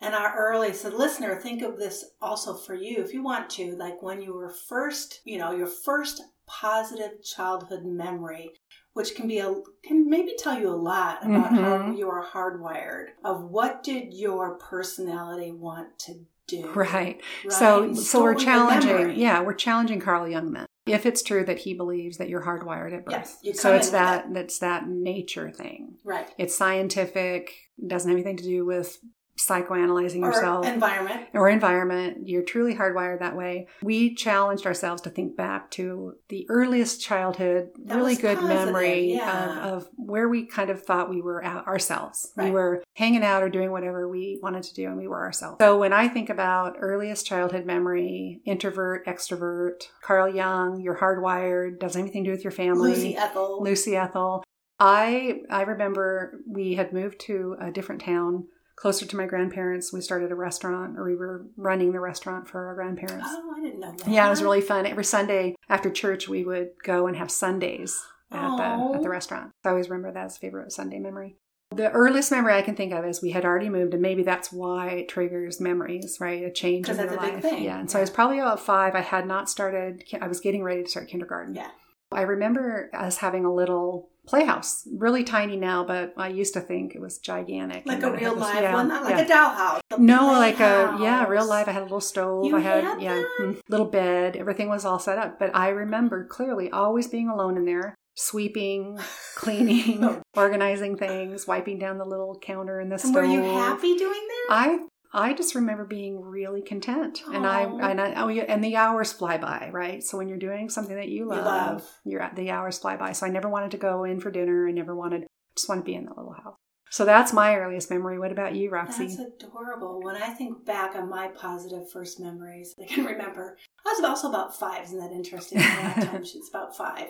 And 0.01 0.15
our 0.15 0.35
early, 0.37 0.73
so 0.73 0.89
listener, 0.89 1.37
think 1.37 1.63
of 1.63 1.79
this 1.79 2.05
also 2.21 2.55
for 2.55 2.75
you 2.75 3.03
if 3.03 3.13
you 3.15 3.23
want 3.23 3.51
to, 3.51 3.77
like 3.77 4.03
when 4.03 4.21
you 4.23 4.33
were 4.35 4.51
first, 4.51 5.21
you 5.25 5.39
know, 5.39 5.53
your 5.53 5.67
first 5.67 6.23
positive 6.47 7.23
childhood 7.23 7.85
memory. 7.85 8.53
Which 8.93 9.15
can 9.15 9.29
be 9.29 9.41
a 9.41 9.55
can 9.85 10.09
maybe 10.09 10.33
tell 10.39 10.59
you 10.59 10.71
a 10.71 10.75
lot 10.75 11.19
about 11.23 11.51
how 11.53 11.79
Mhm. 11.81 11.99
you 11.99 12.09
are 12.09 12.25
hardwired. 12.25 13.09
Of 13.23 13.43
what 13.51 13.83
did 13.83 14.15
your 14.15 14.55
personality 14.57 15.53
want 15.53 15.99
to 15.99 16.15
do? 16.47 16.67
Right. 16.71 17.21
Right? 17.45 17.53
So 17.53 17.53
so 17.53 17.89
we're 17.89 17.95
store 17.95 18.23
your 18.33 18.35
memory. 18.39 18.45
challenging 18.45 19.21
yeah, 19.21 19.43
we're 19.43 19.53
challenging 19.53 20.01
Carl 20.01 20.27
Jung 20.27 20.53
then. 20.55 20.65
If 20.87 21.05
it's 21.05 21.23
true 21.23 21.45
that 21.45 21.59
he 21.59 21.75
believes 21.75 22.17
that 22.17 22.31
you're 22.31 22.41
hardwired 22.45 22.95
at 22.95 23.05
birth. 23.05 23.13
Yes, 23.13 23.39
you 23.43 23.53
so 23.53 23.75
it's 23.75 23.89
with 23.89 23.93
that 23.93 24.33
that's 24.33 24.61
that 24.61 24.89
nature 24.89 25.51
thing. 25.51 25.99
Right. 26.03 26.31
It's 26.39 26.55
scientific, 26.55 27.53
doesn't 27.87 28.09
have 28.09 28.17
anything 28.17 28.39
to 28.39 28.45
do 28.45 28.65
with 28.65 28.99
psychoanalyzing 29.37 30.23
Or 30.23 30.27
yourself 30.33 30.67
environment. 30.67 31.27
or 31.35 31.49
environment. 31.49 32.27
You're 32.29 32.43
truly 32.43 32.75
hardwired 32.75 33.21
that 33.21 33.37
way. 33.37 33.69
We 33.83 34.15
challenged 34.15 34.67
ourselves 34.67 35.03
to 35.03 35.11
think 35.11 35.37
back 35.37 35.71
to 35.73 36.15
the 36.29 36.47
earliest 36.49 37.01
childhood, 37.01 37.71
That 37.85 37.97
really 37.97 38.17
good 38.17 38.39
positive, 38.39 38.67
memory 38.67 39.13
yeah. 39.15 39.67
of, 39.67 39.83
of 39.83 39.89
where 39.97 40.29
we 40.29 40.47
kind 40.47 40.71
of 40.71 40.83
thought 40.83 41.11
we 41.11 41.21
were 41.21 41.45
ourselves. 41.45 42.33
We 42.37 42.51
were 42.51 42.83
hanging 42.95 43.23
out 43.23 43.43
or 43.43 43.49
doing 43.49 43.71
whatever 43.71 44.09
we 44.09 44.39
wanted 44.43 44.63
to 44.65 44.75
do, 44.75 44.87
and 44.87 44.97
we 44.97 45.07
were 45.09 45.23
ourselves. 45.23 45.57
So 45.61 45.79
when 45.79 45.93
I 45.93 46.09
think 46.09 46.31
about 46.31 46.77
earliest 46.79 47.27
childhood 47.27 47.67
memory, 47.67 48.41
introvert, 48.45 49.07
extrovert, 49.07 49.89
Carl 50.03 50.35
Jung, 50.35 50.81
you're 50.81 50.97
hardwired, 50.99 51.79
doesn't 51.79 52.01
anything 52.01 52.25
to 52.25 52.31
do 52.31 52.33
with 52.35 52.45
your 52.45 52.51
family. 52.53 52.91
Lucy 52.91 53.17
Ethel. 53.17 53.63
Lucy 53.63 53.97
Ethel. 53.97 54.43
I 54.79 55.41
I 55.51 55.63
remember 55.63 56.41
we 56.47 56.75
had 56.75 56.93
moved 56.93 57.21
to 57.21 57.57
a 57.61 57.71
different 57.71 58.03
town 58.03 58.47
closer 58.77 59.07
to 59.07 59.17
my 59.17 59.27
grandparents. 59.27 59.93
We 59.93 60.01
started 60.01 60.31
a 60.31 60.35
restaurant, 60.35 60.99
or 60.99 61.05
we 61.05 61.17
were 61.17 61.47
running 61.57 61.93
the 61.93 62.01
restaurant 62.01 62.47
for 62.49 62.67
our 62.67 62.75
grandparents. 62.75 63.27
Oh, 63.29 63.55
I 63.57 63.61
didn't 63.61 63.81
know 63.81 63.93
that. 63.97 64.09
Yeah, 64.09 64.27
it 64.27 64.31
was 64.31 64.43
really 64.43 64.61
fun. 64.61 64.87
Every 64.87 65.05
Sunday 65.05 65.57
after 65.69 65.91
church, 65.91 66.29
we 66.29 66.45
would 66.45 66.71
go 66.85 67.07
and 67.07 67.17
have 67.17 67.31
Sundays 67.31 67.99
at 68.31 68.57
the 68.57 68.95
at 68.97 69.03
the 69.03 69.09
restaurant. 69.09 69.51
I 69.65 69.71
always 69.71 69.89
remember 69.89 70.13
that 70.13 70.27
as 70.27 70.37
a 70.37 70.41
favorite 70.41 70.73
Sunday 70.73 70.99
memory. 70.99 71.37
The 71.75 71.91
earliest 71.91 72.31
memory 72.31 72.55
I 72.55 72.63
can 72.63 72.77
think 72.77 72.93
of 72.93 73.05
is 73.05 73.21
we 73.21 73.33
had 73.33 73.45
already 73.45 73.69
moved, 73.69 73.93
and 73.93 74.03
maybe 74.03 74.23
that's 74.23 74.53
why 74.53 74.91
it 74.91 75.09
triggers 75.09 75.61
memories, 75.61 76.19
right? 76.21 76.45
A 76.45 76.53
change 76.53 76.89
in 76.89 76.97
your 76.97 77.07
that's 77.07 77.17
a 77.17 77.21
big 77.21 77.35
life. 77.35 77.43
thing. 77.43 77.65
Yeah, 77.65 77.81
and 77.81 77.91
so 77.91 77.99
I 77.99 78.03
was 78.03 78.11
probably 78.11 78.39
about 78.39 78.61
five. 78.61 78.95
I 78.95 79.01
had 79.01 79.27
not 79.27 79.51
started. 79.51 80.05
I 80.21 80.29
was 80.29 80.41
getting 80.41 80.63
ready 80.63 80.85
to 80.85 80.89
start 80.89 81.09
kindergarten. 81.09 81.55
Yeah. 81.55 81.71
I 82.13 82.23
remember 82.23 82.91
us 82.95 83.19
having 83.19 83.45
a 83.45 83.53
little 83.53 84.09
playhouse, 84.27 84.87
really 84.93 85.23
tiny 85.23 85.57
now, 85.57 85.85
but 85.85 86.13
I 86.17 86.29
used 86.29 86.55
to 86.55 86.61
think 86.61 86.95
it 86.95 87.01
was 87.01 87.19
gigantic. 87.19 87.87
Like 87.87 88.03
And 88.03 88.15
a 88.15 88.17
real 88.19 88.35
this- 88.35 88.41
live 88.43 88.63
yeah, 88.63 88.75
one, 88.75 88.89
not 88.89 89.05
like 89.05 89.17
yeah. 89.17 89.23
a 89.23 89.81
dollhouse. 89.91 89.99
No, 89.99 90.27
like 90.33 90.59
a 90.61 90.97
yeah, 91.01 91.27
real 91.27 91.47
life. 91.49 91.69
I 91.69 91.73
had 91.73 91.83
a 91.83 91.85
little 91.85 92.01
stove. 92.01 92.45
You 92.45 92.57
I 92.57 92.61
had, 92.61 92.85
had 92.85 93.01
yeah, 93.01 93.15
that? 93.15 93.29
mm, 93.41 93.61
little 93.69 93.87
bed. 93.87 94.37
Everything 94.37 94.69
was 94.69 94.85
all 94.85 94.99
set 94.99 95.19
up. 95.19 95.39
But 95.39 95.55
I 95.55 95.69
remember 95.69 96.25
clearly 96.25 96.71
always 96.71 97.07
being 97.07 97.29
alone 97.29 97.57
in 97.57 97.65
there, 97.67 97.95
sweeping, 98.15 98.99
cleaning, 99.37 100.03
Oh. 100.05 100.23
organizing 100.37 100.97
things, 100.97 101.47
wiping 101.47 101.79
down 101.79 101.99
the 101.99 102.05
little 102.05 102.39
counter 102.41 102.81
in 102.81 102.89
the 102.89 102.95
And 102.95 103.01
stove. 103.01 103.15
were 103.15 103.25
you 103.25 103.43
happy 103.43 103.97
doing 103.97 104.13
that? 104.29 104.47
I 104.51 104.79
I 105.13 105.35
just 105.35 105.55
remember 105.55 105.85
being 105.85 106.21
really 106.21 106.63
content, 106.63 107.23
and 107.33 107.47
I 107.47 107.63
and 107.63 108.01
I 108.01 108.15
oh, 108.15 108.29
yeah, 108.29 108.45
and 108.49 108.63
the 108.63 108.77
hours 108.77 109.13
fly 109.13 109.39
by, 109.39 109.71
right? 109.73 110.03
So 110.03 110.19
when 110.19 110.29
you're 110.29 110.39
doing 110.39 110.69
something 110.69 110.97
that 110.97 111.09
you 111.09 111.27
love, 111.27 111.45
love. 111.45 111.91
you're 112.05 112.23
at 112.23 112.37
the 112.37 112.51
hours 112.51 112.79
fly 112.79 112.97
by. 112.97 113.13
So 113.13 113.27
I 113.27 113.31
never 113.31 113.49
wanted 113.49 113.71
to 113.73 113.79
go 113.79 114.05
in 114.05 114.21
for 114.21 114.31
dinner. 114.31 114.69
I 114.69 114.73
never 114.73 114.95
wanted 114.95 115.27
just 115.57 115.69
want 115.69 115.81
to 115.81 115.85
be 115.85 115.95
in 115.95 116.05
that 116.05 116.17
little 116.17 116.33
house. 116.33 116.57
So 116.91 117.05
that's 117.05 117.33
my 117.33 117.57
earliest 117.57 117.91
memory. 117.91 118.19
What 118.19 118.31
about 118.31 118.55
you, 118.55 118.71
Roxy? 118.71 119.09
That's 119.09 119.19
adorable. 119.19 120.01
When 120.03 120.17
I 120.17 120.29
think 120.31 120.65
back 120.65 120.95
on 120.95 121.09
my 121.09 121.29
positive 121.29 121.91
first 121.91 122.21
memories, 122.21 122.75
I 122.81 122.87
can 122.87 123.05
remember 123.07 123.57
I 123.85 123.91
was 123.91 124.05
also 124.05 124.29
about 124.29 124.59
five. 124.59 124.85
Isn't 124.85 125.01
that 125.01 125.13
interesting? 125.13 125.61
Time 125.61 126.25
she's 126.25 126.49
about 126.49 126.77
five. 126.77 127.09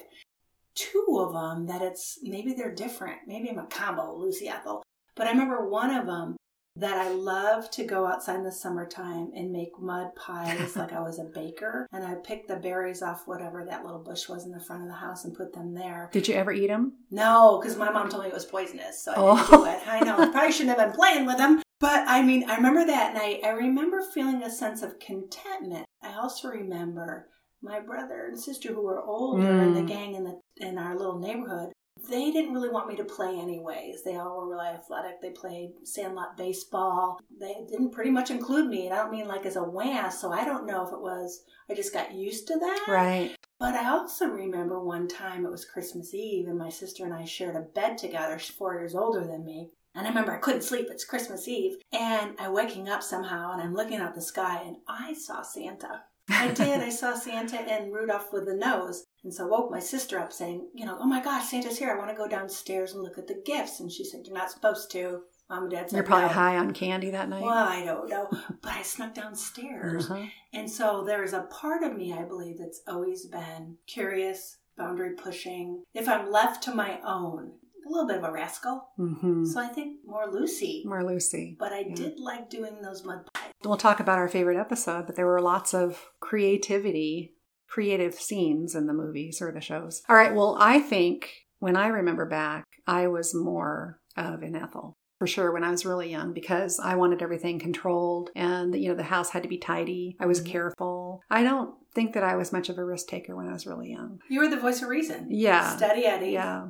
Two 0.74 1.18
of 1.20 1.32
them 1.32 1.66
that 1.66 1.82
it's 1.82 2.18
maybe 2.22 2.52
they're 2.52 2.74
different. 2.74 3.18
Maybe 3.26 3.50
I'm 3.50 3.58
a 3.58 3.66
combo, 3.66 4.16
Lucy 4.16 4.48
Ethel. 4.48 4.82
But 5.14 5.26
I 5.26 5.30
remember 5.30 5.68
one 5.68 5.94
of 5.94 6.06
them 6.06 6.36
that 6.76 6.98
I 6.98 7.08
loved 7.10 7.72
to 7.74 7.84
go 7.84 8.06
outside 8.06 8.36
in 8.36 8.44
the 8.44 8.52
summertime 8.52 9.30
and 9.34 9.50
make 9.50 9.78
mud 9.80 10.14
pies 10.14 10.76
like 10.76 10.92
I 10.92 11.00
was 11.00 11.18
a 11.18 11.24
baker. 11.24 11.86
And 11.92 12.04
I 12.04 12.14
picked 12.16 12.48
the 12.48 12.56
berries 12.56 13.02
off 13.02 13.26
whatever 13.26 13.64
that 13.64 13.84
little 13.84 14.02
bush 14.02 14.28
was 14.28 14.44
in 14.44 14.50
the 14.52 14.60
front 14.60 14.82
of 14.82 14.88
the 14.88 14.94
house 14.94 15.24
and 15.24 15.34
put 15.34 15.52
them 15.54 15.72
there. 15.74 16.10
Did 16.12 16.28
you 16.28 16.34
ever 16.34 16.52
eat 16.52 16.66
them? 16.66 16.92
No, 17.10 17.58
because 17.60 17.76
my 17.78 17.90
mom 17.90 18.10
told 18.10 18.22
me 18.24 18.28
it 18.28 18.34
was 18.34 18.44
poisonous, 18.44 19.02
so 19.02 19.12
I 19.12 19.14
Oh. 19.16 19.36
didn't 19.36 19.50
do 19.50 19.64
it. 19.64 19.88
I 19.88 20.00
know, 20.00 20.16
I 20.18 20.28
probably 20.30 20.52
shouldn't 20.52 20.76
have 20.78 20.86
been 20.88 20.96
playing 20.96 21.24
with 21.26 21.38
them. 21.38 21.62
But 21.80 22.04
I 22.06 22.22
mean, 22.22 22.48
I 22.50 22.56
remember 22.56 22.84
that 22.86 23.14
night. 23.14 23.40
I 23.44 23.50
remember 23.50 24.02
feeling 24.02 24.42
a 24.42 24.50
sense 24.50 24.82
of 24.82 24.98
contentment. 24.98 25.84
I 26.02 26.14
also 26.14 26.48
remember 26.48 27.28
my 27.62 27.80
brother 27.80 28.26
and 28.26 28.38
sister 28.38 28.72
who 28.72 28.82
were 28.82 29.02
older 29.02 29.50
in 29.62 29.72
the 29.74 29.80
Mm. 29.82 29.88
gang 29.88 30.14
in 30.14 30.24
the 30.24 30.40
in 30.58 30.78
our 30.78 30.96
little 30.96 31.18
neighborhood 31.18 31.72
they 32.08 32.30
didn't 32.30 32.52
really 32.52 32.68
want 32.68 32.88
me 32.88 32.96
to 32.96 33.04
play 33.04 33.38
anyways. 33.38 34.02
They 34.02 34.16
all 34.16 34.36
were 34.36 34.48
really 34.48 34.68
athletic. 34.68 35.20
They 35.20 35.30
played 35.30 35.70
sandlot 35.84 36.36
baseball. 36.36 37.18
They 37.40 37.54
didn't 37.68 37.90
pretty 37.90 38.10
much 38.10 38.30
include 38.30 38.68
me. 38.68 38.86
And 38.86 38.94
I 38.94 38.98
don't 38.98 39.12
mean 39.12 39.26
like 39.26 39.46
as 39.46 39.56
a 39.56 39.64
WAS, 39.64 40.20
so 40.20 40.32
I 40.32 40.44
don't 40.44 40.66
know 40.66 40.86
if 40.86 40.92
it 40.92 41.00
was, 41.00 41.42
I 41.70 41.74
just 41.74 41.92
got 41.92 42.14
used 42.14 42.46
to 42.48 42.58
that. 42.58 42.84
Right. 42.86 43.36
But 43.58 43.74
I 43.74 43.88
also 43.88 44.26
remember 44.26 44.78
one 44.78 45.08
time 45.08 45.44
it 45.44 45.50
was 45.50 45.64
Christmas 45.64 46.14
Eve 46.14 46.48
and 46.48 46.58
my 46.58 46.68
sister 46.68 47.04
and 47.04 47.14
I 47.14 47.24
shared 47.24 47.56
a 47.56 47.60
bed 47.60 47.98
together. 47.98 48.38
She's 48.38 48.54
four 48.54 48.74
years 48.74 48.94
older 48.94 49.24
than 49.24 49.44
me. 49.44 49.70
And 49.94 50.06
I 50.06 50.10
remember 50.10 50.34
I 50.34 50.38
couldn't 50.38 50.62
sleep. 50.62 50.88
It's 50.90 51.06
Christmas 51.06 51.48
Eve. 51.48 51.78
And 51.90 52.36
I'm 52.38 52.52
waking 52.52 52.88
up 52.88 53.02
somehow 53.02 53.52
and 53.52 53.62
I'm 53.62 53.74
looking 53.74 53.98
at 53.98 54.14
the 54.14 54.20
sky 54.20 54.62
and 54.64 54.76
I 54.86 55.14
saw 55.14 55.40
Santa. 55.40 56.02
I 56.28 56.48
did. 56.48 56.80
I 56.80 56.90
saw 56.90 57.14
Santa 57.14 57.58
and 57.58 57.92
Rudolph 57.92 58.32
with 58.32 58.46
the 58.46 58.54
nose. 58.54 59.04
And 59.22 59.32
so 59.32 59.46
I 59.46 59.50
woke 59.50 59.70
my 59.70 59.78
sister 59.78 60.18
up 60.18 60.32
saying, 60.32 60.68
you 60.74 60.84
know, 60.84 60.96
oh 61.00 61.06
my 61.06 61.22
gosh, 61.22 61.48
Santa's 61.48 61.78
here. 61.78 61.90
I 61.90 61.98
want 61.98 62.10
to 62.10 62.16
go 62.16 62.28
downstairs 62.28 62.92
and 62.92 63.02
look 63.02 63.18
at 63.18 63.26
the 63.26 63.42
gifts. 63.44 63.80
And 63.80 63.90
she 63.90 64.04
said, 64.04 64.22
you're 64.24 64.36
not 64.36 64.50
supposed 64.50 64.90
to. 64.92 65.22
Mom 65.48 65.64
and 65.64 65.70
Dad 65.70 65.90
said, 65.90 65.96
You're 65.96 66.04
probably 66.04 66.26
no. 66.26 66.32
high 66.32 66.56
on 66.56 66.72
candy 66.72 67.10
that 67.10 67.28
night. 67.28 67.42
Well, 67.42 67.68
I 67.68 67.84
don't 67.84 68.08
know. 68.08 68.28
But 68.62 68.72
I 68.72 68.82
snuck 68.82 69.14
downstairs. 69.14 70.10
Uh-huh. 70.10 70.26
And 70.52 70.68
so 70.68 71.04
there 71.06 71.22
is 71.22 71.32
a 71.32 71.42
part 71.42 71.84
of 71.84 71.96
me, 71.96 72.12
I 72.12 72.24
believe, 72.24 72.58
that's 72.58 72.82
always 72.88 73.26
been 73.26 73.76
curious, 73.86 74.56
boundary 74.76 75.14
pushing. 75.14 75.84
If 75.94 76.08
I'm 76.08 76.32
left 76.32 76.64
to 76.64 76.74
my 76.74 76.98
own, 77.04 77.52
a 77.86 77.90
little 77.90 78.06
bit 78.06 78.16
of 78.18 78.24
a 78.24 78.32
rascal. 78.32 78.88
hmm 78.96 79.44
So 79.44 79.60
I 79.60 79.68
think 79.68 79.98
more 80.06 80.26
Lucy. 80.30 80.82
More 80.86 81.04
Lucy. 81.04 81.56
But 81.58 81.72
I 81.72 81.80
Yeah. 81.80 81.94
did 81.94 82.18
like 82.20 82.50
doing 82.50 82.82
those 82.82 83.04
mud 83.04 83.26
pies. 83.32 83.50
We'll 83.64 83.76
talk 83.76 84.00
about 84.00 84.18
our 84.18 84.28
favorite 84.28 84.58
episode, 84.58 85.06
but 85.06 85.16
there 85.16 85.26
were 85.26 85.40
lots 85.40 85.74
of 85.74 86.10
creativity, 86.20 87.34
creative 87.68 88.14
scenes 88.14 88.74
in 88.74 88.86
the 88.86 88.92
movies 88.92 89.40
or 89.42 89.52
the 89.52 89.60
shows. 89.60 90.02
All 90.08 90.16
right. 90.16 90.34
Well, 90.34 90.56
I 90.60 90.78
think 90.80 91.30
when 91.58 91.76
I 91.76 91.88
remember 91.88 92.26
back, 92.26 92.64
I 92.86 93.08
was 93.08 93.34
more 93.34 94.00
of 94.16 94.42
an 94.42 94.54
Ethel. 94.56 94.94
For 95.18 95.26
sure, 95.26 95.50
when 95.50 95.64
I 95.64 95.70
was 95.70 95.86
really 95.86 96.10
young, 96.10 96.34
because 96.34 96.78
I 96.78 96.94
wanted 96.94 97.22
everything 97.22 97.58
controlled 97.58 98.28
and, 98.36 98.74
you 98.76 98.90
know, 98.90 98.94
the 98.94 99.02
house 99.02 99.30
had 99.30 99.42
to 99.44 99.48
be 99.48 99.56
tidy. 99.56 100.14
I 100.20 100.26
was 100.26 100.42
Mhm. 100.42 100.46
careful. 100.46 101.22
I 101.30 101.42
don't 101.42 101.74
think 101.94 102.12
that 102.12 102.22
I 102.22 102.36
was 102.36 102.52
much 102.52 102.68
of 102.68 102.76
a 102.76 102.84
risk 102.84 103.08
taker 103.08 103.34
when 103.34 103.48
I 103.48 103.52
was 103.54 103.66
really 103.66 103.90
young. 103.90 104.20
You 104.28 104.40
were 104.40 104.48
the 104.48 104.58
voice 104.60 104.82
of 104.82 104.88
reason. 104.90 105.28
Yeah. 105.30 105.74
Steady 105.74 106.04
Eddie. 106.04 106.32
Yeah. 106.32 106.68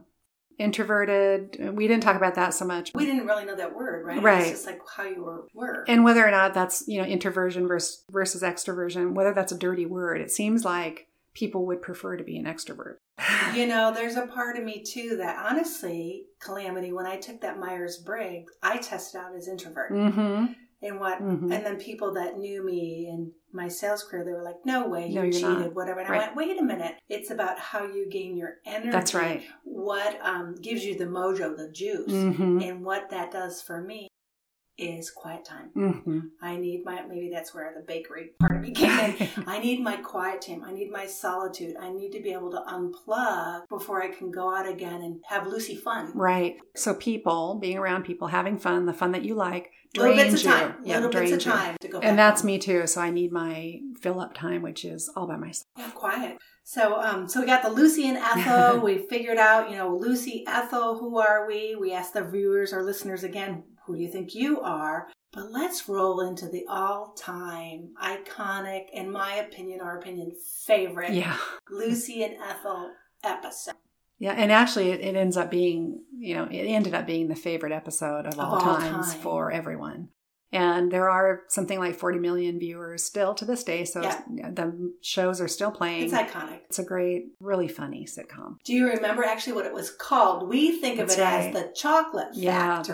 Introverted. 0.58 1.74
We 1.74 1.86
didn't 1.88 2.02
talk 2.02 2.16
about 2.16 2.34
that 2.36 2.54
so 2.54 2.64
much. 2.64 2.92
We 2.94 3.04
didn't 3.06 3.26
really 3.26 3.44
know 3.44 3.56
that 3.56 3.74
word, 3.74 4.06
right? 4.06 4.22
Right. 4.22 4.40
It's 4.42 4.50
just 4.50 4.66
like 4.66 4.80
how 4.96 5.04
you 5.04 5.22
were. 5.22 5.46
were. 5.54 5.84
And 5.88 6.04
whether 6.04 6.26
or 6.26 6.30
not 6.30 6.54
that's, 6.54 6.84
you 6.86 7.00
know, 7.00 7.06
introversion 7.06 7.66
versus, 7.68 8.04
versus 8.10 8.42
extroversion, 8.42 9.14
whether 9.14 9.32
that's 9.32 9.52
a 9.52 9.58
dirty 9.58 9.86
word, 9.86 10.20
it 10.20 10.30
seems 10.30 10.64
like 10.64 11.08
people 11.34 11.66
would 11.66 11.82
prefer 11.82 12.16
to 12.16 12.24
be 12.24 12.36
an 12.38 12.44
extrovert. 12.44 12.96
You 13.54 13.66
know, 13.66 13.90
there's 13.94 14.16
a 14.16 14.26
part 14.26 14.58
of 14.58 14.64
me 14.64 14.82
too 14.82 15.16
that 15.18 15.38
honestly, 15.50 16.24
Calamity, 16.40 16.92
when 16.92 17.06
I 17.06 17.16
took 17.16 17.40
that 17.40 17.58
Myers 17.58 17.96
Briggs, 17.96 18.52
I 18.62 18.76
tested 18.78 19.18
out 19.20 19.34
as 19.34 19.48
introvert. 19.48 19.92
Mm-hmm. 19.92 20.52
And 20.82 21.00
what 21.00 21.22
Mhm. 21.22 21.44
and 21.54 21.64
then 21.64 21.76
people 21.78 22.12
that 22.14 22.36
knew 22.38 22.62
me 22.62 23.08
and 23.10 23.32
my 23.56 23.68
sales 23.68 24.04
career, 24.04 24.24
they 24.24 24.32
were 24.32 24.42
like, 24.42 24.64
No 24.64 24.86
way, 24.86 25.08
No, 25.08 25.22
you 25.22 25.32
cheated, 25.32 25.48
not. 25.48 25.74
whatever. 25.74 26.00
And 26.00 26.08
Right. 26.10 26.22
I 26.22 26.24
went, 26.26 26.36
Wait 26.36 26.60
a 26.60 26.62
minute. 26.62 26.96
It's 27.08 27.30
about 27.30 27.58
how 27.58 27.84
you 27.86 28.08
gain 28.08 28.36
your 28.36 28.58
energy. 28.66 28.90
That's 28.90 29.14
right. 29.14 29.42
What 29.64 30.18
um, 30.22 30.54
gives 30.60 30.84
you 30.84 30.96
the 30.96 31.06
mojo, 31.06 31.56
the 31.56 31.70
juice. 31.72 32.12
Mm-hmm. 32.12 32.60
And 32.60 32.84
what 32.84 33.10
that 33.10 33.32
does 33.32 33.60
for 33.62 33.80
me 33.80 34.08
is 34.78 35.10
quiet 35.10 35.44
time. 35.44 35.70
Mm-hmm. 35.76 36.18
I 36.42 36.56
need 36.56 36.84
my 36.84 37.02
maybe 37.06 37.30
that's 37.32 37.54
where 37.54 37.72
the 37.74 37.82
bakery 37.82 38.30
part 38.38 38.56
of 38.56 38.62
me 38.62 38.72
came 38.72 38.90
in. 38.98 39.28
I 39.46 39.58
need 39.58 39.80
my 39.82 39.96
quiet 39.96 40.42
time. 40.42 40.62
I 40.64 40.72
need 40.72 40.90
my 40.90 41.06
solitude. 41.06 41.76
I 41.80 41.90
need 41.90 42.12
to 42.12 42.20
be 42.20 42.32
able 42.32 42.50
to 42.50 42.58
unplug 42.68 43.68
before 43.68 44.02
I 44.02 44.08
can 44.08 44.30
go 44.30 44.54
out 44.54 44.68
again 44.68 45.02
and 45.02 45.20
have 45.28 45.46
Lucy 45.46 45.76
fun. 45.76 46.12
Right. 46.14 46.56
So 46.74 46.94
people, 46.94 47.58
being 47.60 47.78
around 47.78 48.04
people, 48.04 48.28
having 48.28 48.58
fun, 48.58 48.86
the 48.86 48.92
fun 48.92 49.12
that 49.12 49.24
you 49.24 49.34
like, 49.34 49.70
Little 49.96 50.12
drains 50.14 50.32
bits 50.32 50.44
of 50.44 50.50
you. 50.50 50.56
time. 50.56 50.74
Yeah, 50.84 50.94
little 51.00 51.10
bits 51.20 51.32
of 51.32 51.40
time 51.52 51.76
to 51.80 51.88
go. 51.88 52.00
back 52.00 52.08
And 52.08 52.18
that's 52.18 52.42
home. 52.42 52.46
me 52.46 52.58
too. 52.58 52.86
So 52.86 53.00
I 53.00 53.10
need 53.10 53.32
my 53.32 53.80
fill 54.00 54.20
up 54.20 54.34
time, 54.34 54.60
which 54.62 54.84
is 54.84 55.08
all 55.16 55.26
by 55.26 55.36
myself. 55.36 55.66
Yeah, 55.78 55.90
quiet. 55.90 56.38
So, 56.64 57.00
um, 57.00 57.28
so 57.28 57.40
we 57.40 57.46
got 57.46 57.62
the 57.62 57.70
Lucy 57.70 58.08
and 58.08 58.18
Ethel. 58.18 58.80
we 58.84 58.98
figured 58.98 59.38
out, 59.38 59.70
you 59.70 59.76
know, 59.76 59.96
Lucy, 59.96 60.44
Ethel. 60.46 60.98
Who 60.98 61.18
are 61.18 61.46
we? 61.46 61.76
We 61.76 61.92
asked 61.92 62.12
the 62.14 62.24
viewers 62.24 62.72
or 62.72 62.82
listeners 62.82 63.22
again, 63.24 63.62
who 63.86 63.96
do 63.96 64.02
you 64.02 64.10
think 64.10 64.34
you 64.34 64.60
are? 64.60 65.08
But 65.32 65.50
let's 65.52 65.88
roll 65.88 66.20
into 66.20 66.48
the 66.48 66.64
all-time 66.68 67.90
iconic, 68.02 68.86
in 68.92 69.10
my 69.10 69.34
opinion, 69.34 69.80
our 69.80 69.98
opinion, 69.98 70.32
favorite 70.64 71.12
Yeah. 71.12 71.36
Lucy 71.70 72.22
and 72.24 72.36
Ethel 72.42 72.92
episode. 73.22 73.74
Yeah. 74.18 74.32
And 74.32 74.50
actually, 74.50 74.90
it, 74.90 75.00
it 75.00 75.14
ends 75.14 75.36
up 75.36 75.50
being, 75.50 76.00
you 76.18 76.34
know, 76.36 76.44
it 76.44 76.64
ended 76.66 76.94
up 76.94 77.06
being 77.06 77.28
the 77.28 77.34
favorite 77.36 77.72
episode 77.72 78.26
of, 78.26 78.34
Of 78.34 78.40
all, 78.40 78.54
all 78.54 78.60
times 78.78 79.12
time. 79.12 79.20
for 79.22 79.50
everyone. 79.52 80.08
And 80.52 80.90
there 80.90 81.10
are 81.10 81.42
something 81.48 81.78
like 81.78 81.96
40 81.98 82.18
million 82.18 82.58
viewers 82.58 83.04
still 83.04 83.34
to 83.34 83.44
this 83.44 83.64
day. 83.64 83.84
So 83.84 84.02
Yeah. 84.02 84.22
the 84.28 84.94
shows 85.02 85.40
are 85.40 85.48
still 85.48 85.70
playing. 85.70 86.04
It's 86.04 86.14
iconic. 86.14 86.60
It's 86.66 86.78
a 86.78 86.84
great, 86.84 87.32
really 87.40 87.68
funny 87.68 88.06
sitcom. 88.06 88.56
Do 88.64 88.72
you 88.72 88.88
remember 88.88 89.24
actually 89.24 89.54
what 89.54 89.66
it 89.66 89.74
was 89.74 89.90
called? 89.90 90.48
We 90.48 90.80
think 90.80 91.00
of 91.00 91.10
it 91.10 91.18
right. 91.18 91.48
as 91.48 91.52
the 91.52 91.72
Chocolate 91.74 92.34
Factory. 92.36 92.44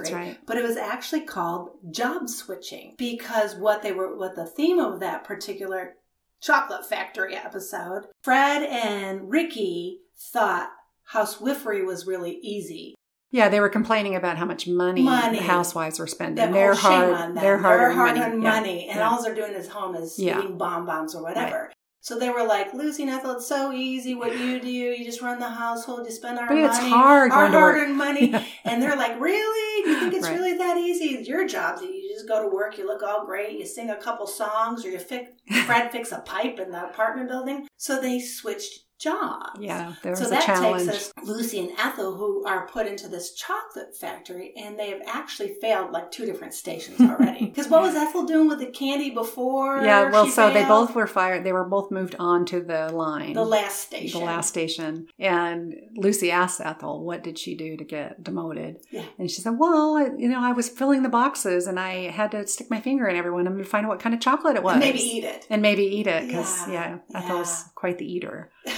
That's 0.00 0.12
right. 0.12 0.38
But 0.46 0.56
it 0.56 0.64
was 0.64 0.76
actually 0.76 1.22
called 1.22 1.70
job 1.90 2.28
switching 2.28 2.94
because 2.96 3.54
what 3.54 3.82
they 3.82 3.92
were, 3.92 4.16
what 4.16 4.34
the 4.34 4.46
theme 4.46 4.78
of 4.78 5.00
that 5.00 5.24
particular 5.24 5.96
Chocolate 6.40 6.88
Factory 6.88 7.36
episode, 7.36 8.06
Fred 8.22 8.62
and 8.64 9.30
Ricky 9.30 10.00
thought 10.18 10.70
housewifery 11.12 11.84
was 11.84 12.06
really 12.06 12.38
easy. 12.42 12.94
Yeah, 13.32 13.48
they 13.48 13.60
were 13.60 13.70
complaining 13.70 14.14
about 14.14 14.36
how 14.36 14.44
much 14.44 14.68
money, 14.68 15.02
Money. 15.02 15.38
the 15.38 15.44
housewives 15.44 15.98
were 15.98 16.06
spending. 16.06 16.50
Oh, 16.50 16.52
their 16.52 16.72
oh, 16.72 16.74
shame 16.74 17.14
hard, 17.14 17.34
their 17.34 17.58
hard, 17.58 17.80
Their 17.80 17.86
earned 17.88 17.96
hard-earned 17.96 18.38
money, 18.42 18.60
money, 18.60 18.84
Yeah, 18.86 18.90
and 18.92 19.00
yeah. 19.00 19.10
all 19.10 19.22
they're 19.22 19.34
doing 19.34 19.54
is 19.54 19.68
home 19.68 19.96
is 19.96 20.18
Yeah. 20.18 20.38
eating 20.38 20.58
bonbons 20.58 21.14
or 21.14 21.22
whatever. 21.22 21.72
So 22.04 22.18
they 22.18 22.30
were 22.30 22.42
like, 22.44 22.74
Lucy 22.74 23.04
and 23.04 23.12
Ethel, 23.12 23.36
it's 23.36 23.46
so 23.46 23.72
easy 23.72 24.14
what 24.16 24.36
you 24.36 24.60
do. 24.60 24.68
You 24.68 25.04
just 25.04 25.22
run 25.22 25.38
the 25.38 25.48
household, 25.48 26.04
you 26.04 26.10
spend 26.10 26.36
our 26.36 26.48
But 26.48 26.54
money. 26.56 26.66
it's 26.66 26.78
hard 26.78 27.30
our 27.30 27.44
work. 27.44 27.52
hard-earned 27.52 27.96
money. 27.96 28.30
Yeah. 28.30 28.44
And 28.64 28.82
they're 28.82 28.96
like, 28.96 29.18
really? 29.20 29.88
You 29.88 30.00
think 30.00 30.12
it's 30.14 30.26
Right. 30.28 30.36
really 30.36 30.56
that 30.58 30.76
easy? 30.76 31.22
Your 31.26 31.46
job's 31.46 31.80
you 31.80 32.12
just 32.12 32.26
go 32.28 32.42
to 32.42 32.48
work, 32.54 32.76
you 32.76 32.86
look 32.88 33.02
all 33.04 33.24
great, 33.24 33.56
you 33.58 33.64
sing 33.64 33.88
a 33.88 33.96
couple 33.96 34.26
songs, 34.26 34.84
or 34.84 34.90
you 34.90 34.98
fix, 34.98 35.30
Fred 35.66 35.90
fix 35.92 36.10
a 36.12 36.18
pipe 36.18 36.58
in 36.58 36.72
the 36.72 36.84
apartment 36.84 37.28
building. 37.28 37.68
So 37.76 38.00
they 38.00 38.18
switched 38.20 38.81
jobs. 39.02 39.58
Yeah, 39.60 39.94
there 40.02 40.12
was 40.12 40.20
So 40.20 40.26
a 40.26 40.30
that 40.30 40.42
challenge. 40.44 40.86
takes 40.88 41.08
us 41.08 41.12
Lucy 41.24 41.58
and 41.60 41.70
Ethel, 41.78 42.16
who 42.16 42.44
are 42.46 42.66
put 42.68 42.86
into 42.86 43.08
this 43.08 43.34
chocolate 43.34 43.96
factory, 43.96 44.52
and 44.56 44.78
they 44.78 44.90
have 44.90 45.02
actually 45.06 45.54
failed 45.60 45.90
like 45.92 46.10
two 46.10 46.24
different 46.26 46.54
stations 46.54 47.00
already. 47.00 47.46
Because 47.52 47.68
what 47.68 47.82
was 47.82 47.94
Ethel 47.94 48.24
doing 48.24 48.48
with 48.48 48.60
the 48.60 48.66
candy 48.66 49.10
before? 49.10 49.82
yeah, 49.84 50.10
well, 50.10 50.26
so 50.26 50.52
they 50.52 50.64
both 50.64 50.94
were 50.94 51.06
fired. 51.06 51.44
They 51.44 51.52
were 51.52 51.64
both 51.68 51.90
moved 51.90 52.14
on 52.18 52.46
to 52.46 52.60
the 52.60 52.90
line. 52.92 53.32
the 53.34 53.44
last 53.44 53.80
station, 53.80 54.20
the 54.20 54.26
last 54.26 54.48
station. 54.48 55.06
And 55.18 55.74
Lucy 55.96 56.30
asked 56.30 56.60
Ethel, 56.60 57.04
what 57.04 57.22
did 57.22 57.38
she 57.38 57.54
do 57.54 57.76
to 57.76 57.84
get 57.84 58.22
demoted? 58.22 58.78
Yeah. 58.90 59.04
And 59.18 59.30
she 59.30 59.40
said, 59.40 59.58
well, 59.58 59.98
you 60.18 60.28
know, 60.28 60.40
I 60.40 60.52
was 60.52 60.68
filling 60.68 61.02
the 61.02 61.08
boxes 61.08 61.66
and 61.66 61.78
I 61.78 62.10
had 62.10 62.30
to 62.30 62.46
stick 62.46 62.70
my 62.70 62.80
finger 62.80 63.06
in 63.08 63.16
every 63.16 63.30
one 63.30 63.46
of 63.46 63.52
them 63.52 63.62
to 63.62 63.68
find 63.68 63.86
out 63.86 63.90
what 63.90 64.00
kind 64.00 64.14
of 64.14 64.20
chocolate 64.20 64.56
it 64.56 64.62
was. 64.62 64.74
And 64.74 64.80
maybe 64.80 65.00
eat 65.00 65.24
it. 65.24 65.46
And 65.50 65.60
maybe 65.62 65.84
eat 65.84 66.06
it 66.06 66.26
because, 66.28 66.66
Yeah, 66.68 66.98
yeah, 67.10 67.18
Ethel's 67.20 67.48
yeah. 67.64 67.70
quite 67.74 67.98
the 67.98 68.10
eater. 68.10 68.50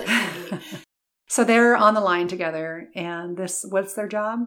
"Hey." 0.00 0.58
So 1.28 1.44
they're 1.44 1.76
on 1.76 1.94
the 1.94 2.00
line 2.00 2.28
together, 2.28 2.88
and 2.94 3.36
this 3.36 3.64
what's 3.68 3.94
their 3.94 4.08
job? 4.08 4.40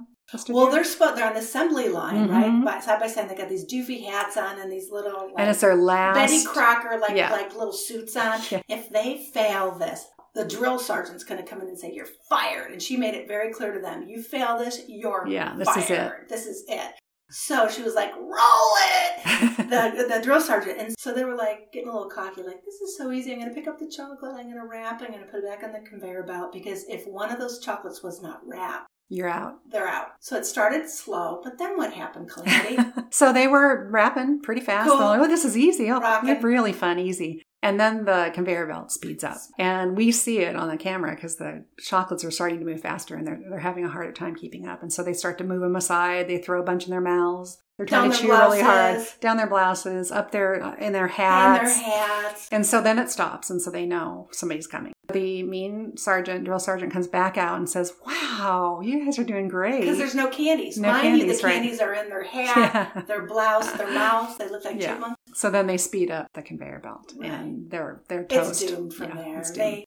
well, 0.49 0.65
do? 0.67 0.71
they're 0.71 1.13
they're 1.15 1.27
on 1.27 1.33
the 1.33 1.39
assembly 1.39 1.87
line, 1.89 2.27
Mhm. 2.27 2.31
right? 2.31 2.65
By, 2.65 2.79
side 2.79 2.99
by 2.99 3.07
side, 3.07 3.29
they 3.29 3.35
got 3.35 3.49
these 3.49 3.65
doofy 3.65 4.05
hats 4.05 4.37
on 4.37 4.59
and 4.59 4.71
these 4.71 4.91
little 4.91 5.25
like, 5.27 5.33
and 5.37 5.49
it's 5.49 5.61
their 5.61 5.75
last. 5.75 6.15
Betty 6.15 6.43
Crocker 6.43 6.97
like 6.99 7.15
Yeah. 7.15 7.31
like 7.31 7.55
little 7.55 7.73
suits 7.73 8.15
on. 8.15 8.39
Yeah. 8.49 8.61
If 8.67 8.89
they 8.89 9.17
fail 9.33 9.71
this, 9.71 10.05
the 10.33 10.43
drill 10.45 10.79
sergeant's 10.79 11.23
going 11.23 11.41
to 11.43 11.47
come 11.47 11.61
in 11.61 11.67
and 11.67 11.79
say 11.79 11.91
you're 11.91 12.07
fired. 12.29 12.71
And 12.71 12.81
she 12.81 12.97
made 12.97 13.13
it 13.13 13.27
very 13.27 13.51
clear 13.53 13.71
to 13.73 13.79
them: 13.79 14.03
you 14.07 14.21
fail 14.23 14.57
this, 14.57 14.81
you're 14.87 15.25
Yeah, 15.27 15.55
this 15.57 15.67
fired. 15.69 15.83
is 15.83 15.89
it. 15.91 16.11
This 16.29 16.45
is 16.47 16.65
it. 16.67 16.91
So 17.29 17.67
she 17.67 17.81
was 17.81 17.95
like, 17.95 18.13
"Roll 18.15 18.73
it." 18.77 19.57
the 19.57 20.05
the 20.13 20.21
drill 20.23 20.39
sergeant, 20.41 20.79
and 20.79 20.95
so 20.97 21.13
they 21.13 21.25
were 21.25 21.35
like 21.35 21.71
getting 21.71 21.89
a 21.89 21.93
little 21.93 22.09
cocky, 22.09 22.41
like 22.43 22.63
this 22.63 22.75
is 22.75 22.97
so 22.97 23.11
easy. 23.11 23.31
I'm 23.31 23.39
going 23.39 23.49
to 23.49 23.55
pick 23.55 23.67
up 23.67 23.79
the 23.79 23.89
chocolate, 23.89 24.35
I'm 24.35 24.45
going 24.45 24.61
to 24.61 24.67
wrap, 24.67 25.01
I'm 25.01 25.07
going 25.07 25.19
to 25.19 25.25
put 25.25 25.39
it 25.43 25.45
back 25.45 25.63
on 25.63 25.71
the 25.71 25.87
conveyor 25.87 26.23
belt 26.23 26.53
because 26.53 26.85
if 26.87 27.05
one 27.07 27.31
of 27.31 27.39
those 27.39 27.59
chocolates 27.59 28.03
was 28.03 28.21
not 28.21 28.41
wrapped, 28.45 28.87
You're 29.09 29.27
out. 29.29 29.55
they're 29.69 29.87
out. 29.87 30.09
So 30.19 30.37
it 30.37 30.45
started 30.45 30.89
slow, 30.89 31.41
but 31.43 31.57
then 31.57 31.77
what 31.77 31.93
happened, 31.93 32.29
Calamity? 32.29 32.77
so 33.11 33.33
they 33.33 33.47
were 33.47 33.89
wrapping 33.89 34.41
pretty 34.41 34.61
fast. 34.61 34.89
Cool. 34.89 34.99
Like, 34.99 35.19
oh, 35.19 35.27
this 35.27 35.45
is 35.45 35.57
easy. 35.57 35.89
Oh, 35.91 36.21
really 36.41 36.73
fun, 36.73 36.99
easy. 36.99 37.43
And 37.65 37.79
then 37.79 38.05
the 38.05 38.29
conveyor 38.31 38.67
belt 38.67 38.91
speeds 38.91 39.23
up. 39.23 39.37
And 39.57 39.97
we 39.97 40.11
see 40.11 40.37
it 40.37 40.55
on 40.55 40.67
the 40.67 40.77
camera 40.77 41.15
because 41.15 41.37
the 41.37 41.65
chocolates 41.79 42.23
are 42.23 42.29
starting 42.29 42.59
to 42.59 42.65
move 42.65 42.81
faster 42.81 43.15
and 43.15 43.25
they're, 43.25 43.41
they're 43.49 43.57
having 43.57 43.83
a 43.83 43.89
harder 43.89 44.11
time 44.11 44.35
keeping 44.35 44.67
up. 44.67 44.83
And 44.83 44.93
so 44.93 45.01
they 45.01 45.13
start 45.13 45.39
to 45.39 45.43
move 45.43 45.61
them 45.61 45.75
aside. 45.75 46.27
They 46.27 46.37
throw 46.37 46.61
a 46.61 46.63
bunch 46.63 46.83
in 46.83 46.91
their 46.91 47.01
mouths. 47.01 47.57
They're 47.77 47.85
trying 47.85 48.09
Down 48.09 48.17
to 48.17 48.23
chew 48.23 48.31
really 48.31 48.61
hard 48.61 49.05
down 49.19 49.35
their 49.35 49.47
blouses, 49.47 50.09
up 50.09 50.31
their 50.31 50.63
uh, 50.63 50.75
in 50.77 50.93
their 50.93 51.07
hats. 51.07 51.75
their 51.77 51.91
hats. 51.91 52.47
And 52.49 52.65
so 52.65 52.79
then 52.81 52.97
it 52.97 53.09
stops, 53.09 53.49
and 53.49 53.61
so 53.61 53.69
they 53.69 53.85
know 53.85 54.29
somebody's 54.31 54.65
coming. 54.65 54.93
The 55.11 55.43
mean 55.43 55.97
sergeant, 55.97 56.45
drill 56.45 56.59
sergeant, 56.59 56.93
comes 56.93 57.07
back 57.07 57.37
out 57.37 57.57
and 57.57 57.69
says, 57.69 57.93
"Wow, 58.07 58.79
you 58.81 59.03
guys 59.03 59.19
are 59.19 59.25
doing 59.25 59.49
great." 59.49 59.81
Because 59.81 59.97
there's 59.97 60.15
no 60.15 60.27
candies. 60.29 60.77
No 60.77 60.87
Mind 60.89 61.17
you, 61.17 61.25
the 61.25 61.33
right. 61.43 61.53
candies 61.55 61.81
are 61.81 61.93
in 61.93 62.07
their 62.09 62.23
hat, 62.35 62.91
Yeah. 62.95 63.01
their 63.01 63.23
blouse, 63.25 63.69
their 63.73 63.91
mouth. 63.91 64.37
They 64.37 64.47
look 64.49 64.63
like 64.63 64.81
Yeah. 64.81 64.93
chipmunks. 64.93 65.19
So 65.33 65.49
then 65.49 65.67
they 65.67 65.77
speed 65.77 66.09
up 66.11 66.27
the 66.33 66.41
conveyor 66.41 66.79
belt, 66.79 67.13
and 67.21 67.69
they're 67.69 68.01
they're 68.07 68.21
It's 68.21 68.33
toast. 68.33 68.67
doomed 68.69 68.93
from 68.93 69.09
Yeah, 69.09 69.15
there. 69.23 69.39
it's 69.39 69.51
doomed. 69.51 69.61
They, 69.61 69.85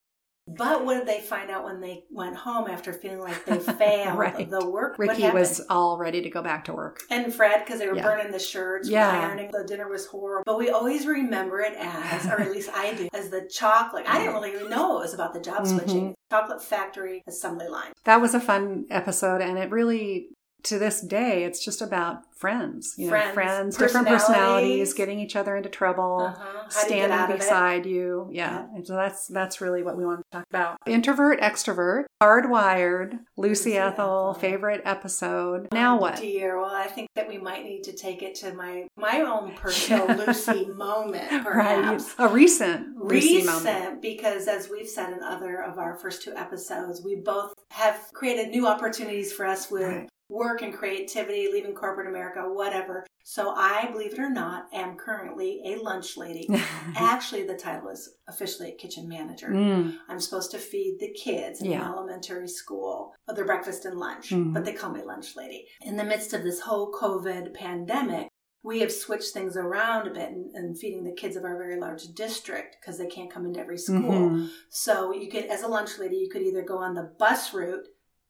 but 0.56 0.84
what 0.84 0.94
did 0.98 1.06
they 1.06 1.20
find 1.20 1.50
out 1.50 1.64
when 1.64 1.80
they 1.80 2.04
went 2.10 2.36
home 2.36 2.68
after 2.68 2.92
feeling 2.92 3.20
like 3.20 3.44
they 3.44 3.58
failed 3.58 4.18
Right. 4.18 4.48
the 4.50 4.68
work? 4.68 4.96
Ricky 4.98 5.28
was 5.30 5.60
all 5.68 5.98
ready 5.98 6.22
to 6.22 6.30
go 6.30 6.42
back 6.42 6.64
to 6.66 6.72
work. 6.72 7.00
and 7.10 7.32
Fred 7.32 7.64
because 7.64 7.78
they 7.80 7.86
were 7.88 7.96
Yeah. 7.96 8.02
burning 8.04 8.32
the 8.32 8.38
shirts, 8.38 8.88
Yeah. 8.88 9.08
ironing. 9.10 9.50
The 9.52 9.64
dinner 9.64 9.88
was 9.88 10.06
horrible, 10.06 10.44
but 10.46 10.58
we 10.58 10.70
always 10.70 11.06
remember 11.06 11.60
it 11.60 11.74
as, 11.78 12.26
or 12.26 12.40
at 12.40 12.50
least 12.50 12.70
I 12.74 12.94
do, 12.94 13.08
as 13.12 13.30
the 13.30 13.42
chocolate. 13.50 14.04
I 14.08 14.18
didn't 14.18 14.34
really 14.34 14.54
even 14.54 14.70
know 14.70 14.98
it 14.98 15.00
was 15.02 15.14
about 15.14 15.34
the 15.34 15.40
job 15.40 15.64
Mhm. 15.64 15.78
switching. 15.78 16.14
Chocolate 16.30 16.62
factory 16.62 17.22
assembly 17.26 17.68
line. 17.68 17.92
That 18.04 18.20
was 18.20 18.34
a 18.34 18.40
fun 18.40 18.86
episode, 18.90 19.40
and 19.40 19.58
it 19.58 19.70
really, 19.70 20.28
to 20.64 20.78
this 20.78 21.00
day, 21.00 21.44
it's 21.44 21.64
just 21.64 21.80
about 21.80 22.22
friends. 22.34 22.94
You 22.96 23.06
know, 23.06 23.10
Friends, 23.10 23.34
friends, 23.34 23.76
different 23.76 24.06
personalities. 24.06 24.26
personalities, 24.28 24.94
getting 24.94 25.18
each 25.20 25.34
other 25.36 25.56
into 25.56 25.68
trouble. 25.68 26.32
Uh-huh. 26.32 26.44
How 26.70 26.88
do 26.88 26.94
you 26.94 27.00
get 27.00 27.10
out 27.10 27.18
standing 27.28 27.36
beside 27.38 27.86
you. 27.86 28.28
Yeah. 28.32 28.66
And 28.74 28.86
so 28.86 28.94
that's 28.94 29.26
that's 29.28 29.60
really 29.60 29.82
what 29.82 29.96
we 29.96 30.04
want 30.04 30.20
to 30.20 30.24
talk 30.38 30.44
about. 30.50 30.78
Introvert, 30.86 31.40
extrovert, 31.40 32.04
hardwired, 32.22 33.18
Lucy, 33.36 33.70
Lucy 33.70 33.76
Ethel, 33.78 34.30
Ethel. 34.30 34.34
favorite 34.34 34.82
episode. 34.84 35.68
Now 35.72 35.96
Oh, 35.96 36.00
what? 36.00 36.16
Dear, 36.16 36.60
well, 36.60 36.70
I 36.74 36.86
think 36.86 37.08
that 37.16 37.28
we 37.28 37.38
might 37.38 37.64
need 37.64 37.82
to 37.84 37.92
take 37.92 38.22
it 38.22 38.34
to 38.36 38.52
my 38.54 38.86
my 38.96 39.20
own 39.20 39.54
personal 39.54 40.06
Lucy 40.26 40.66
moment, 40.66 41.30
Right. 41.30 41.42
perhaps. 41.44 42.14
A 42.18 42.28
recent 42.28 42.96
Lucy 43.02 43.44
moment. 43.44 43.64
Recent, 43.64 44.02
because 44.02 44.46
as 44.48 44.68
we've 44.68 44.88
said 44.88 45.12
in 45.12 45.22
other 45.22 45.62
of 45.62 45.78
our 45.78 45.96
first 45.96 46.22
two 46.22 46.34
episodes, 46.36 47.02
we 47.02 47.16
both 47.16 47.54
have 47.70 47.98
created 48.12 48.48
new 48.50 48.66
opportunities 48.66 49.32
for 49.32 49.46
us 49.46 49.70
with 49.70 49.82
Right. 49.82 50.08
Work 50.28 50.62
and 50.62 50.74
creativity, 50.74 51.48
leaving 51.52 51.74
corporate 51.74 52.06
America, 52.06 52.40
whatever. 52.42 53.06
So 53.24 53.50
I, 53.54 53.88
believe 53.90 54.12
it 54.14 54.18
or 54.18 54.30
not, 54.30 54.66
am 54.72 54.96
currently 54.96 55.60
a 55.66 55.76
lunch 55.76 56.16
lady. 56.16 56.48
Actually, 56.96 57.44
the 57.46 57.56
title 57.56 57.88
is 57.90 58.14
officially 58.26 58.70
a 58.70 58.76
kitchen 58.76 59.08
manager. 59.08 59.48
Mm, 59.48 59.96
I'm 60.08 60.20
supposed 60.20 60.50
to 60.52 60.58
feed 60.58 60.96
the 60.98 61.12
kids 61.12 61.60
in 61.60 61.70
Yeah. 61.70 61.86
elementary 61.86 62.48
school 62.48 63.14
their 63.34 63.44
breakfast 63.44 63.84
and 63.84 63.98
lunch, 63.98 64.30
Mhm. 64.30 64.54
but 64.54 64.64
they 64.64 64.72
call 64.72 64.90
me 64.90 65.02
lunch 65.02 65.36
lady. 65.36 65.66
In 65.82 65.96
the 65.96 66.04
midst 66.04 66.32
of 66.32 66.42
this 66.42 66.60
whole 66.60 66.90
COVID 66.92 67.52
pandemic, 67.52 68.28
we 68.62 68.80
have 68.80 68.90
switched 68.92 69.32
things 69.34 69.56
around 69.56 70.08
a 70.08 70.10
bit 70.14 70.30
and, 70.30 70.50
and 70.54 70.78
feeding 70.78 71.04
the 71.04 71.12
kids 71.12 71.36
of 71.36 71.44
our 71.44 71.56
very 71.56 71.78
large 71.78 72.04
district 72.14 72.76
because 72.80 72.98
they 72.98 73.06
can't 73.06 73.30
come 73.30 73.44
into 73.46 73.60
every 73.60 73.78
school. 73.78 74.00
mhm. 74.30 74.48
So 74.70 75.12
you 75.14 75.30
could, 75.30 75.44
as 75.44 75.62
a 75.62 75.68
lunch 75.68 75.98
lady, 75.98 76.16
you 76.16 76.28
could 76.30 76.42
either 76.42 76.62
go 76.62 76.78
on 76.78 76.94
the 76.94 77.12
bus 77.18 77.52
route 77.54 77.86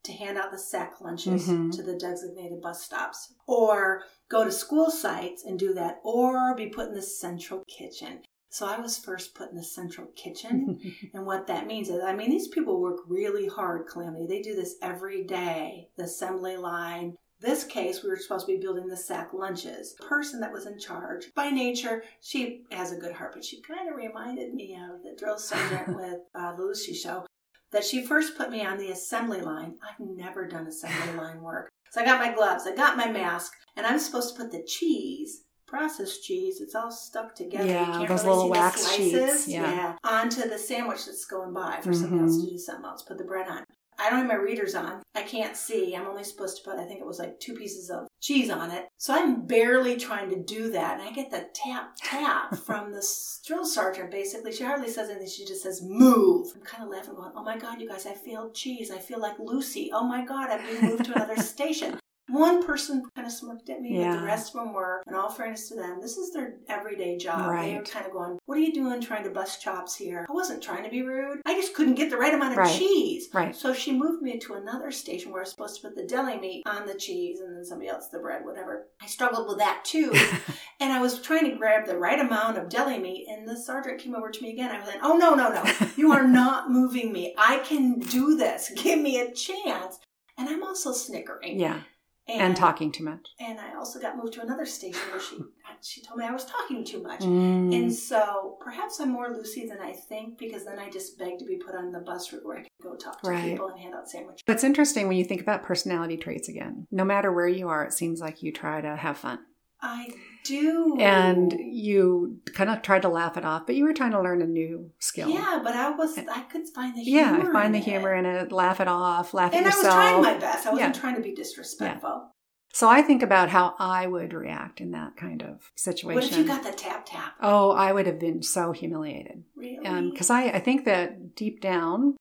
to 0.08 0.14
hand 0.14 0.38
out 0.38 0.50
the 0.50 0.58
sack 0.58 1.00
lunches 1.00 1.46
Mhm. 1.46 1.70
to 1.76 1.82
the 1.82 1.94
designated 1.96 2.60
bus 2.60 2.82
stops, 2.82 3.34
or 3.46 4.04
go 4.28 4.42
to 4.44 4.50
school 4.50 4.90
sites 4.90 5.44
and 5.44 5.58
do 5.58 5.72
that, 5.74 6.00
or 6.02 6.54
be 6.54 6.66
put 6.66 6.88
in 6.88 6.94
the 6.94 7.02
central 7.02 7.62
kitchen. 7.68 8.22
So 8.50 8.66
I 8.66 8.80
was 8.80 8.96
first 8.96 9.34
put 9.34 9.50
in 9.50 9.56
the 9.56 9.62
central 9.62 10.06
kitchen. 10.16 10.80
And 11.14 11.26
what 11.26 11.46
that 11.48 11.66
means 11.66 11.90
is, 11.90 12.02
I 12.02 12.14
mean, 12.14 12.30
these 12.30 12.48
people 12.48 12.80
work 12.80 13.00
really 13.06 13.46
hard, 13.46 13.86
Calamity. 13.86 14.26
They 14.26 14.40
do 14.40 14.54
this 14.54 14.76
every 14.80 15.24
day, 15.24 15.90
the 15.96 16.04
assembly 16.04 16.56
line. 16.56 17.16
This 17.40 17.62
case, 17.64 18.02
we 18.02 18.08
were 18.08 18.16
supposed 18.16 18.46
to 18.46 18.52
be 18.52 18.58
building 18.60 18.88
the 18.88 18.96
sack 18.96 19.32
lunches. 19.32 19.94
The 20.00 20.06
person 20.06 20.40
that 20.40 20.52
was 20.52 20.66
in 20.66 20.78
charge, 20.78 21.32
by 21.34 21.50
nature, 21.50 22.02
she 22.20 22.64
has 22.72 22.90
a 22.90 22.96
good 22.96 23.12
heart, 23.12 23.32
but 23.34 23.44
she 23.44 23.60
kind 23.60 23.88
of 23.88 23.96
reminded 23.96 24.54
me 24.54 24.74
of 24.76 25.02
the 25.02 25.14
drill 25.16 25.38
sergeant 25.38 25.88
with 25.96 26.20
uh, 26.34 26.56
the 26.56 26.62
Lucy 26.62 26.94
show. 26.94 27.26
That 27.72 27.84
she 27.84 28.04
first 28.04 28.36
put 28.36 28.50
me 28.50 28.64
on 28.64 28.78
the 28.78 28.90
assembly 28.90 29.40
line. 29.42 29.74
I've 29.86 30.00
never 30.00 30.46
done 30.46 30.66
assembly 30.66 31.14
line 31.18 31.42
work. 31.42 31.68
So 31.90 32.00
I 32.00 32.04
got 32.04 32.20
my 32.20 32.32
gloves, 32.34 32.64
I 32.66 32.74
got 32.74 32.96
my 32.96 33.10
mask, 33.10 33.52
and 33.76 33.86
I'm 33.86 33.98
supposed 33.98 34.34
to 34.36 34.42
put 34.42 34.52
the 34.52 34.62
cheese, 34.62 35.42
processed 35.66 36.22
cheese, 36.22 36.60
it's 36.60 36.74
all 36.74 36.90
stuck 36.90 37.34
together. 37.34 37.64
You 37.64 37.70
Yeah, 37.72 37.84
can't 37.86 38.08
those 38.08 38.24
really 38.24 38.36
little 38.36 38.50
wax 38.50 38.90
sheets, 38.94 39.10
slices. 39.18 39.48
yeah. 39.48 39.96
Onto 40.04 40.48
the 40.48 40.58
sandwich 40.58 41.06
that's 41.06 41.24
going 41.24 41.52
by 41.54 41.80
for 41.82 41.92
somebody 41.94 42.22
else 42.22 42.36
Mhm. 42.36 42.44
to 42.44 42.50
do 42.52 42.58
something 42.58 42.84
else. 42.84 43.02
Put 43.02 43.18
the 43.18 43.24
bread 43.24 43.48
on. 43.48 43.64
I 43.98 44.10
don't 44.10 44.20
have 44.20 44.28
my 44.28 44.34
readers 44.34 44.74
on. 44.74 45.02
I 45.14 45.22
can't 45.22 45.56
see. 45.56 45.94
I'm 45.94 46.06
only 46.06 46.24
supposed 46.24 46.58
to 46.58 46.62
put, 46.62 46.78
I 46.78 46.84
think 46.84 47.00
it 47.00 47.06
was 47.06 47.18
like 47.18 47.40
two 47.40 47.54
pieces 47.54 47.90
of 47.90 48.06
cheese 48.20 48.50
on 48.50 48.70
it. 48.70 48.88
So 48.96 49.14
I'm 49.14 49.46
barely 49.46 49.96
trying 49.96 50.30
to 50.30 50.36
do 50.36 50.70
that. 50.70 51.00
And 51.00 51.08
I 51.08 51.12
get 51.12 51.30
the 51.30 51.48
tap, 51.52 51.96
tap 51.96 52.56
from 52.66 52.92
the 52.92 53.04
drill 53.46 53.64
sergeant 53.64 54.10
basically. 54.10 54.52
She 54.52 54.64
hardly 54.64 54.88
says 54.88 55.10
anything. 55.10 55.28
She 55.28 55.44
just 55.44 55.62
says, 55.62 55.82
move. 55.82 56.52
I'm 56.54 56.62
kind 56.62 56.84
of 56.84 56.90
laughing, 56.90 57.14
going, 57.14 57.32
oh 57.34 57.42
my 57.42 57.58
God, 57.58 57.80
you 57.80 57.88
guys, 57.88 58.06
I 58.06 58.14
feel 58.14 58.50
cheese. 58.50 58.90
I 58.90 58.98
feel 58.98 59.20
like 59.20 59.38
Lucy. 59.38 59.90
Oh 59.92 60.04
my 60.04 60.24
God, 60.24 60.50
I've 60.50 60.64
been 60.64 60.90
moved 60.90 61.04
to 61.06 61.14
another 61.14 61.36
station. 61.42 61.98
One 62.28 62.62
person 62.64 63.02
kind 63.16 63.26
of 63.26 63.32
smirked 63.32 63.70
at 63.70 63.80
me, 63.80 63.98
but 63.98 64.18
the 64.20 64.24
rest 64.26 64.54
of 64.54 64.60
them 64.64 64.74
were, 64.74 65.02
in 65.06 65.14
all 65.14 65.30
fairness 65.30 65.68
to 65.68 65.74
them, 65.76 65.98
this 66.00 66.18
is 66.18 66.32
their 66.32 66.54
everyday 66.68 67.16
job. 67.16 67.38
They 67.38 67.44
were 67.46 67.52
Right. 67.80 67.90
kind 67.90 68.04
of 68.06 68.12
going, 68.12 68.38
What 68.46 68.58
are 68.58 68.60
you 68.60 68.72
doing 68.72 69.00
trying 69.00 69.24
to 69.24 69.30
bust 69.30 69.62
chops 69.62 69.96
here? 69.96 70.26
I 70.28 70.32
wasn't 70.32 70.62
trying 70.62 70.84
to 70.84 70.90
be 70.90 71.02
rude. 71.02 71.40
I 71.46 71.54
just 71.54 71.74
couldn't 71.74 71.94
get 71.94 72.10
the 72.10 72.16
right 72.18 72.34
amount 72.34 72.52
of 72.52 72.58
Right. 72.58 72.78
cheese. 72.78 73.28
Right. 73.32 73.56
So 73.56 73.72
she 73.72 73.92
moved 73.92 74.22
me 74.22 74.38
to 74.40 74.54
another 74.54 74.90
station 74.90 75.32
where 75.32 75.40
I 75.40 75.44
was 75.44 75.50
supposed 75.50 75.76
to 75.80 75.88
put 75.88 75.96
the 75.96 76.04
deli 76.04 76.38
meat 76.38 76.62
on 76.66 76.86
the 76.86 76.94
cheese 76.94 77.40
and 77.40 77.56
then 77.56 77.64
somebody 77.64 77.88
else 77.88 78.08
the 78.08 78.18
bread, 78.18 78.44
whatever. 78.44 78.88
I 79.00 79.06
struggled 79.06 79.48
with 79.48 79.58
that 79.58 79.84
too. 79.84 80.12
and 80.80 80.92
I 80.92 81.00
was 81.00 81.20
trying 81.20 81.50
to 81.50 81.56
grab 81.56 81.86
the 81.86 81.98
right 81.98 82.20
amount 82.20 82.58
of 82.58 82.68
deli 82.68 82.98
meat, 82.98 83.26
and 83.28 83.48
the 83.48 83.56
sergeant 83.56 84.00
came 84.00 84.14
over 84.14 84.30
to 84.30 84.42
me 84.42 84.52
again. 84.52 84.70
I 84.70 84.78
was 84.78 84.88
like, 84.88 85.00
Oh, 85.02 85.16
no, 85.16 85.34
no, 85.34 85.50
no. 85.50 85.64
You 85.96 86.12
are 86.12 86.26
not 86.26 86.70
moving 86.70 87.12
me. 87.12 87.34
I 87.38 87.58
can 87.58 87.98
do 88.00 88.36
this. 88.36 88.70
Give 88.76 89.00
me 89.00 89.18
a 89.20 89.32
chance. 89.32 89.98
And 90.36 90.48
I'm 90.48 90.62
also 90.62 90.92
snickering. 90.92 91.58
yeah. 91.58 91.80
And 92.28 92.54
talking 92.56 92.92
too 92.92 93.04
much. 93.04 93.26
And 93.40 93.58
I 93.58 93.74
also 93.74 93.98
got 93.98 94.16
moved 94.16 94.34
to 94.34 94.42
another 94.42 94.66
station 94.66 95.00
where 95.10 95.20
she 95.20 95.36
she 95.80 96.02
told 96.02 96.18
me 96.18 96.24
I 96.26 96.32
was 96.32 96.44
talking 96.44 96.84
too 96.84 97.02
much. 97.02 97.20
Mm. 97.20 97.74
And 97.74 97.94
so 97.94 98.56
perhaps 98.60 99.00
I'm 99.00 99.10
more 99.10 99.28
Lucy 99.30 99.66
than 99.66 99.80
I 99.80 99.92
think 99.92 100.38
because 100.38 100.64
then 100.64 100.78
I 100.78 100.90
just 100.90 101.18
beg 101.18 101.38
to 101.38 101.44
be 101.44 101.56
put 101.56 101.74
on 101.74 101.92
the 101.92 102.00
bus 102.00 102.32
route 102.32 102.44
where 102.44 102.58
I 102.58 102.60
can 102.62 102.68
go 102.82 102.96
talk 102.96 103.22
to 103.22 103.30
Right. 103.30 103.52
people 103.52 103.68
and 103.68 103.78
hand 103.78 103.94
out 103.94 104.10
sandwiches. 104.10 104.42
But 104.46 104.54
it's 104.54 104.64
interesting 104.64 105.08
when 105.08 105.16
you 105.16 105.24
think 105.24 105.40
about 105.40 105.62
personality 105.62 106.16
traits 106.16 106.48
again. 106.48 106.86
No 106.90 107.04
matter 107.04 107.32
where 107.32 107.48
you 107.48 107.68
are, 107.68 107.84
it 107.84 107.92
seems 107.92 108.20
like 108.20 108.42
you 108.42 108.52
try 108.52 108.80
to 108.80 108.96
have 108.96 109.18
fun. 109.18 109.38
I 109.80 110.08
do. 110.48 110.96
And 110.98 111.52
you 111.52 112.40
kind 112.54 112.70
of 112.70 112.82
tried 112.82 113.02
to 113.02 113.08
laugh 113.08 113.36
it 113.36 113.44
off, 113.44 113.66
but 113.66 113.74
you 113.76 113.84
were 113.84 113.92
trying 113.94 114.12
to 114.12 114.20
learn 114.22 114.42
a 114.42 114.46
new 114.46 114.90
skill. 114.98 115.28
yeah, 115.28 115.60
but 115.62 115.74
I 115.76 115.90
was 115.90 116.16
I 116.18 116.40
could 116.42 116.68
find 116.74 116.96
the 116.96 117.02
humor. 117.02 117.38
Yeah, 117.44 117.52
find 117.52 117.74
the 117.74 117.78
humor 117.78 118.14
it. 118.14 118.18
in 118.20 118.26
it, 118.26 118.52
laugh 118.52 118.80
it 118.80 118.88
off, 118.88 119.34
laugh 119.34 119.52
And 119.54 119.66
at 119.66 119.72
I 119.74 119.76
was 119.76 119.86
trying 119.86 120.22
my 120.22 120.34
best. 120.38 120.66
I 120.66 120.70
wasn't 120.70 120.94
Yeah. 120.96 121.00
trying 121.00 121.16
to 121.16 121.22
be 121.22 121.34
disrespectful. 121.34 122.30
So 122.72 122.88
I 122.88 123.00
think 123.02 123.22
about 123.22 123.48
how 123.48 123.74
I 123.78 124.06
would 124.06 124.32
react 124.34 124.80
in 124.80 124.90
that 124.92 125.16
kind 125.16 125.42
of 125.42 125.72
situation. 125.74 126.14
What 126.14 126.24
if 126.30 126.36
you 126.38 126.44
got 126.44 126.62
the 126.62 126.72
tap 126.72 127.06
tap? 127.06 127.34
oh, 127.40 127.70
I 127.70 127.92
would 127.92 128.06
have 128.06 128.18
been 128.20 128.42
so 128.42 128.72
humiliated. 128.72 129.44
Really? 129.56 129.86
Um, 129.86 130.10
because 130.10 130.30
I, 130.30 130.44
I 130.48 130.58
think 130.60 130.84
that 130.84 131.34
deep 131.34 131.60
down, 131.60 132.16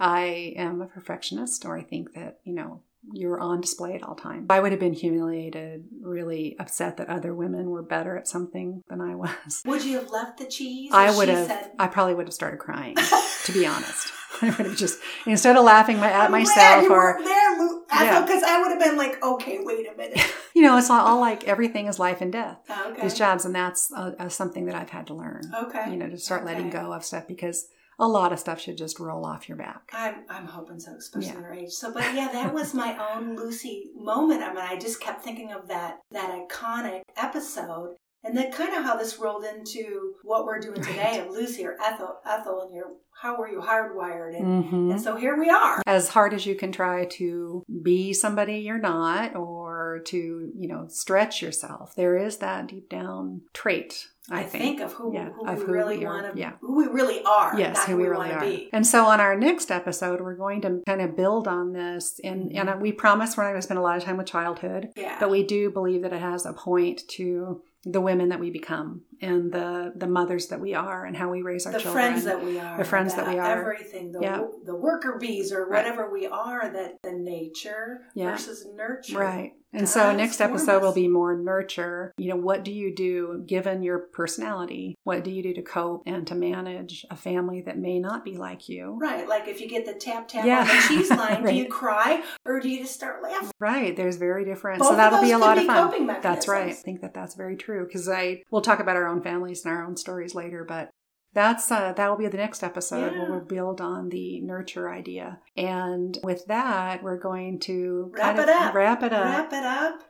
I 0.00 0.54
am 0.56 0.82
a 0.82 0.86
perfectionist, 0.86 1.64
or 1.64 1.78
I 1.78 1.82
think 1.82 2.14
that, 2.14 2.40
you 2.44 2.52
know, 2.52 2.82
you're 3.12 3.40
on 3.40 3.60
display 3.60 3.94
at 3.94 4.02
all 4.02 4.14
times. 4.14 4.46
I 4.50 4.60
would 4.60 4.70
have 4.72 4.80
been 4.80 4.92
humiliated, 4.92 5.84
really 6.00 6.56
upset 6.58 6.98
that 6.98 7.08
other 7.08 7.34
women 7.34 7.70
were 7.70 7.82
better 7.82 8.16
at 8.16 8.28
something 8.28 8.82
than 8.88 9.00
I 9.00 9.14
was. 9.14 9.62
would 9.64 9.84
you 9.84 9.98
have 9.98 10.10
left 10.10 10.38
the 10.38 10.46
cheese? 10.46 10.90
I 10.92 11.14
would 11.16 11.28
she 11.28 11.34
have, 11.34 11.46
Said, 11.46 11.72
I 11.78 11.88
probably 11.88 12.14
would 12.14 12.26
have 12.26 12.34
started 12.34 12.58
crying, 12.60 12.96
to 13.44 13.52
be 13.52 13.66
honest. 13.66 14.12
I 14.42 14.46
would 14.46 14.66
have 14.66 14.76
just, 14.76 14.98
instead 15.26 15.56
of 15.56 15.64
laughing 15.64 15.98
my, 15.98 16.10
at 16.10 16.26
I'm 16.26 16.32
myself 16.32 16.84
you 16.84 16.92
or, 16.92 17.18
there, 17.22 17.56
Yeah. 17.90 18.22
because 18.22 18.42
I 18.42 18.60
would 18.60 18.70
have 18.70 18.80
been 18.80 18.96
like, 18.96 19.22
okay, 19.22 19.58
wait 19.62 19.86
a 19.92 19.96
minute. 19.96 20.34
you 20.54 20.62
know, 20.62 20.78
it's 20.78 20.90
all, 20.90 21.00
all 21.00 21.20
like 21.20 21.44
everything 21.44 21.86
is 21.86 21.98
life 21.98 22.20
and 22.20 22.32
death. 22.32 22.58
Okay. 22.70 23.02
These 23.02 23.14
jobs, 23.14 23.44
and 23.44 23.54
that's 23.54 23.92
uh, 23.92 24.28
something 24.28 24.66
that 24.66 24.74
I've 24.74 24.90
had 24.90 25.08
to 25.08 25.14
learn. 25.14 25.42
Okay. 25.54 25.90
You 25.90 25.96
know, 25.96 26.08
to 26.08 26.18
start 26.18 26.44
letting 26.44 26.70
go 26.70 26.92
of 26.92 27.04
stuff 27.04 27.26
because 27.28 27.66
a 28.02 28.08
lot 28.08 28.32
of 28.32 28.38
stuff 28.38 28.60
should 28.60 28.76
just 28.76 28.98
roll 29.00 29.24
off 29.24 29.48
your 29.48 29.56
back. 29.56 29.88
I'm 29.94 30.24
I'm 30.28 30.46
hoping 30.46 30.78
so, 30.80 30.92
especially 30.98 31.28
Yeah. 31.42 31.52
age. 31.62 31.70
So, 31.70 31.92
but 31.94 32.02
yeah, 32.14 32.28
that 32.32 32.52
was 32.52 32.74
my 32.74 32.98
own 33.14 33.36
Lucy 33.36 33.90
moment. 33.96 34.42
I 34.42 34.48
mean, 34.48 34.58
I 34.58 34.76
just 34.78 35.00
kept 35.00 35.22
thinking 35.22 35.52
of 35.52 35.68
that 35.68 36.00
that 36.10 36.30
iconic 36.48 37.02
episode, 37.16 37.94
and 38.24 38.36
then 38.36 38.50
kind 38.52 38.74
of 38.74 38.84
how 38.84 38.96
this 38.96 39.18
rolled 39.18 39.44
into 39.44 40.14
what 40.24 40.44
we're 40.44 40.58
doing 40.60 40.82
today 40.82 41.20
of 41.20 41.30
Lucy 41.30 41.64
or 41.64 41.76
Ethel, 41.82 42.16
Ethel, 42.26 42.62
and 42.62 42.74
your 42.74 42.88
how 43.22 43.38
were 43.38 43.48
you 43.48 43.60
hardwired, 43.60 44.36
and, 44.36 44.64
Mhm. 44.64 44.90
and 44.90 45.00
so 45.00 45.14
here 45.14 45.38
we 45.38 45.48
are. 45.48 45.80
As 45.86 46.08
hard 46.08 46.34
as 46.34 46.44
you 46.44 46.56
can 46.56 46.72
try 46.72 47.04
to 47.04 47.62
be 47.82 48.12
somebody 48.12 48.58
you're 48.58 48.78
not, 48.80 49.36
or 49.36 50.00
to, 50.06 50.50
you 50.56 50.66
know, 50.66 50.86
stretch 50.88 51.40
yourself. 51.40 51.94
There 51.94 52.16
is 52.16 52.38
that 52.38 52.66
deep 52.66 52.88
down 52.88 53.42
trait 53.52 54.08
I, 54.30 54.44
think. 54.44 54.80
of 54.80 54.92
who, 54.92 55.12
Yeah, 55.12 55.30
who 55.30 55.46
of 55.46 55.58
we 55.58 55.64
who 55.64 55.72
really 55.72 55.98
we 55.98 56.04
are. 56.04 56.22
want 56.22 56.34
to, 56.34 56.38
Yeah. 56.40 56.52
who 56.60 56.76
we 56.76 56.86
really 56.86 57.22
are. 57.24 57.58
Yes, 57.58 57.76
not 57.76 57.88
who 57.88 57.96
we 57.96 58.04
really 58.06 58.30
are. 58.30 58.40
be. 58.40 58.70
And 58.72 58.86
so 58.86 59.06
on 59.06 59.20
our 59.20 59.36
next 59.36 59.70
episode, 59.70 60.20
we're 60.20 60.36
going 60.36 60.60
to 60.62 60.82
kind 60.86 61.00
of 61.00 61.16
build 61.16 61.48
on 61.48 61.72
this. 61.72 62.20
And, 62.22 62.52
and 62.52 62.68
mm-hmm. 62.68 62.80
we 62.80 62.92
promise 62.92 63.36
we're 63.36 63.42
not 63.44 63.50
going 63.50 63.60
to 63.60 63.66
spend 63.66 63.78
a 63.78 63.82
lot 63.82 63.96
of 63.96 64.04
time 64.04 64.16
with 64.16 64.26
childhood, 64.26 64.90
Yeah. 64.96 65.16
but 65.18 65.30
we 65.30 65.42
do 65.44 65.70
believe 65.70 66.02
that 66.02 66.12
it 66.12 66.20
has 66.20 66.46
a 66.46 66.52
point 66.52 67.02
to 67.08 67.62
the 67.84 68.00
women 68.00 68.28
that 68.28 68.38
we 68.38 68.48
become 68.50 69.00
and 69.20 69.50
the, 69.52 69.92
the 69.96 70.06
mothers 70.06 70.46
that 70.46 70.60
we 70.60 70.72
are 70.72 71.04
and 71.04 71.16
how 71.16 71.28
we 71.28 71.42
raise 71.42 71.66
our 71.66 71.72
the 71.72 71.80
children. 71.80 72.04
friends 72.04 72.24
that 72.24 72.44
we 72.44 72.60
are, 72.60 72.78
The 72.78 72.84
friends 72.84 73.16
that 73.16 73.26
we 73.26 73.40
are. 73.40 73.58
everything, 73.60 74.12
the 74.12 74.20
Yeah. 74.20 74.44
the 74.64 74.76
worker 74.76 75.18
bees 75.18 75.52
or 75.52 75.66
Right. 75.66 75.84
whatever 75.84 76.08
we 76.12 76.28
are, 76.28 76.70
that 76.72 77.02
the 77.02 77.10
nature 77.10 78.02
Yeah. 78.14 78.30
versus 78.30 78.64
nurture, 78.76 79.18
Right. 79.18 79.54
And 79.72 79.88
so 79.88 80.14
next 80.14 80.40
episode 80.40 80.82
will 80.82 80.92
be 80.92 81.08
more 81.08 81.36
nurture. 81.36 82.12
You 82.18 82.28
know, 82.30 82.36
what 82.36 82.64
do 82.64 82.70
you 82.70 82.94
do 82.94 83.42
given 83.46 83.82
your 83.82 83.98
personality? 83.98 84.96
What 85.04 85.24
do 85.24 85.30
you 85.30 85.42
do 85.42 85.54
to 85.54 85.62
cope 85.62 86.02
and 86.06 86.26
to 86.26 86.34
manage 86.34 87.06
a 87.10 87.16
family 87.16 87.62
that 87.62 87.78
may 87.78 87.98
not 87.98 88.24
be 88.24 88.36
like 88.36 88.68
you? 88.68 88.98
Right, 89.00 89.26
like 89.28 89.48
if 89.48 89.60
you 89.60 89.68
get 89.68 89.86
the 89.86 89.94
tap 89.94 90.28
tap 90.28 90.44
Yeah. 90.44 90.60
on 90.60 90.66
the 90.66 90.82
cheese 90.88 91.10
line, 91.18 91.44
do 91.44 91.54
you 91.54 91.68
cry 91.68 92.22
or 92.44 92.60
do 92.60 92.68
you 92.68 92.80
just 92.80 92.94
start 92.94 93.22
laughing? 93.22 93.50
Right. 93.58 93.96
There's 93.96 94.16
very 94.16 94.44
different. 94.44 94.80
Both 94.80 94.90
so 94.90 94.96
that'll 94.96 95.22
be 95.22 95.32
a 95.32 95.38
lot 95.38 95.56
be 95.56 95.62
of 95.62 95.66
fun. 95.66 96.06
That's 96.22 96.48
right. 96.48 96.68
I 96.70 96.72
think 96.72 97.00
that 97.00 97.14
that's 97.14 97.34
very 97.34 97.56
true 97.56 97.84
because 97.86 98.08
I 98.08 98.42
we'll 98.50 98.62
talk 98.62 98.80
about 98.80 98.96
our 98.96 99.06
own 99.06 99.22
families 99.22 99.64
and 99.64 99.72
our 99.74 99.84
own 99.84 99.96
stories 99.96 100.34
later, 100.34 100.64
but 100.64 100.90
that's 101.34 101.70
uh, 101.70 101.92
that 101.94 102.08
will 102.10 102.16
be 102.18 102.28
the 102.28 102.36
next 102.36 102.62
episode 102.62 103.12
where 103.12 103.30
we'll 103.30 103.40
build 103.40 103.80
on 103.80 104.08
the 104.10 104.40
nurture 104.40 104.90
idea. 104.92 105.38
And 105.56 106.18
with 106.22 106.44
that, 106.46 107.02
we're 107.02 107.18
going 107.18 107.58
to 107.60 108.10
Wrap 108.14 108.36
kind 108.36 108.38
it 108.38 108.48
of 108.48 108.62
up. 108.62 108.74
Wrap 108.74 109.02
it 109.02 109.12
up. 109.12 109.24
Wrap 109.24 109.52
it 109.52 109.64
up. 109.64 110.00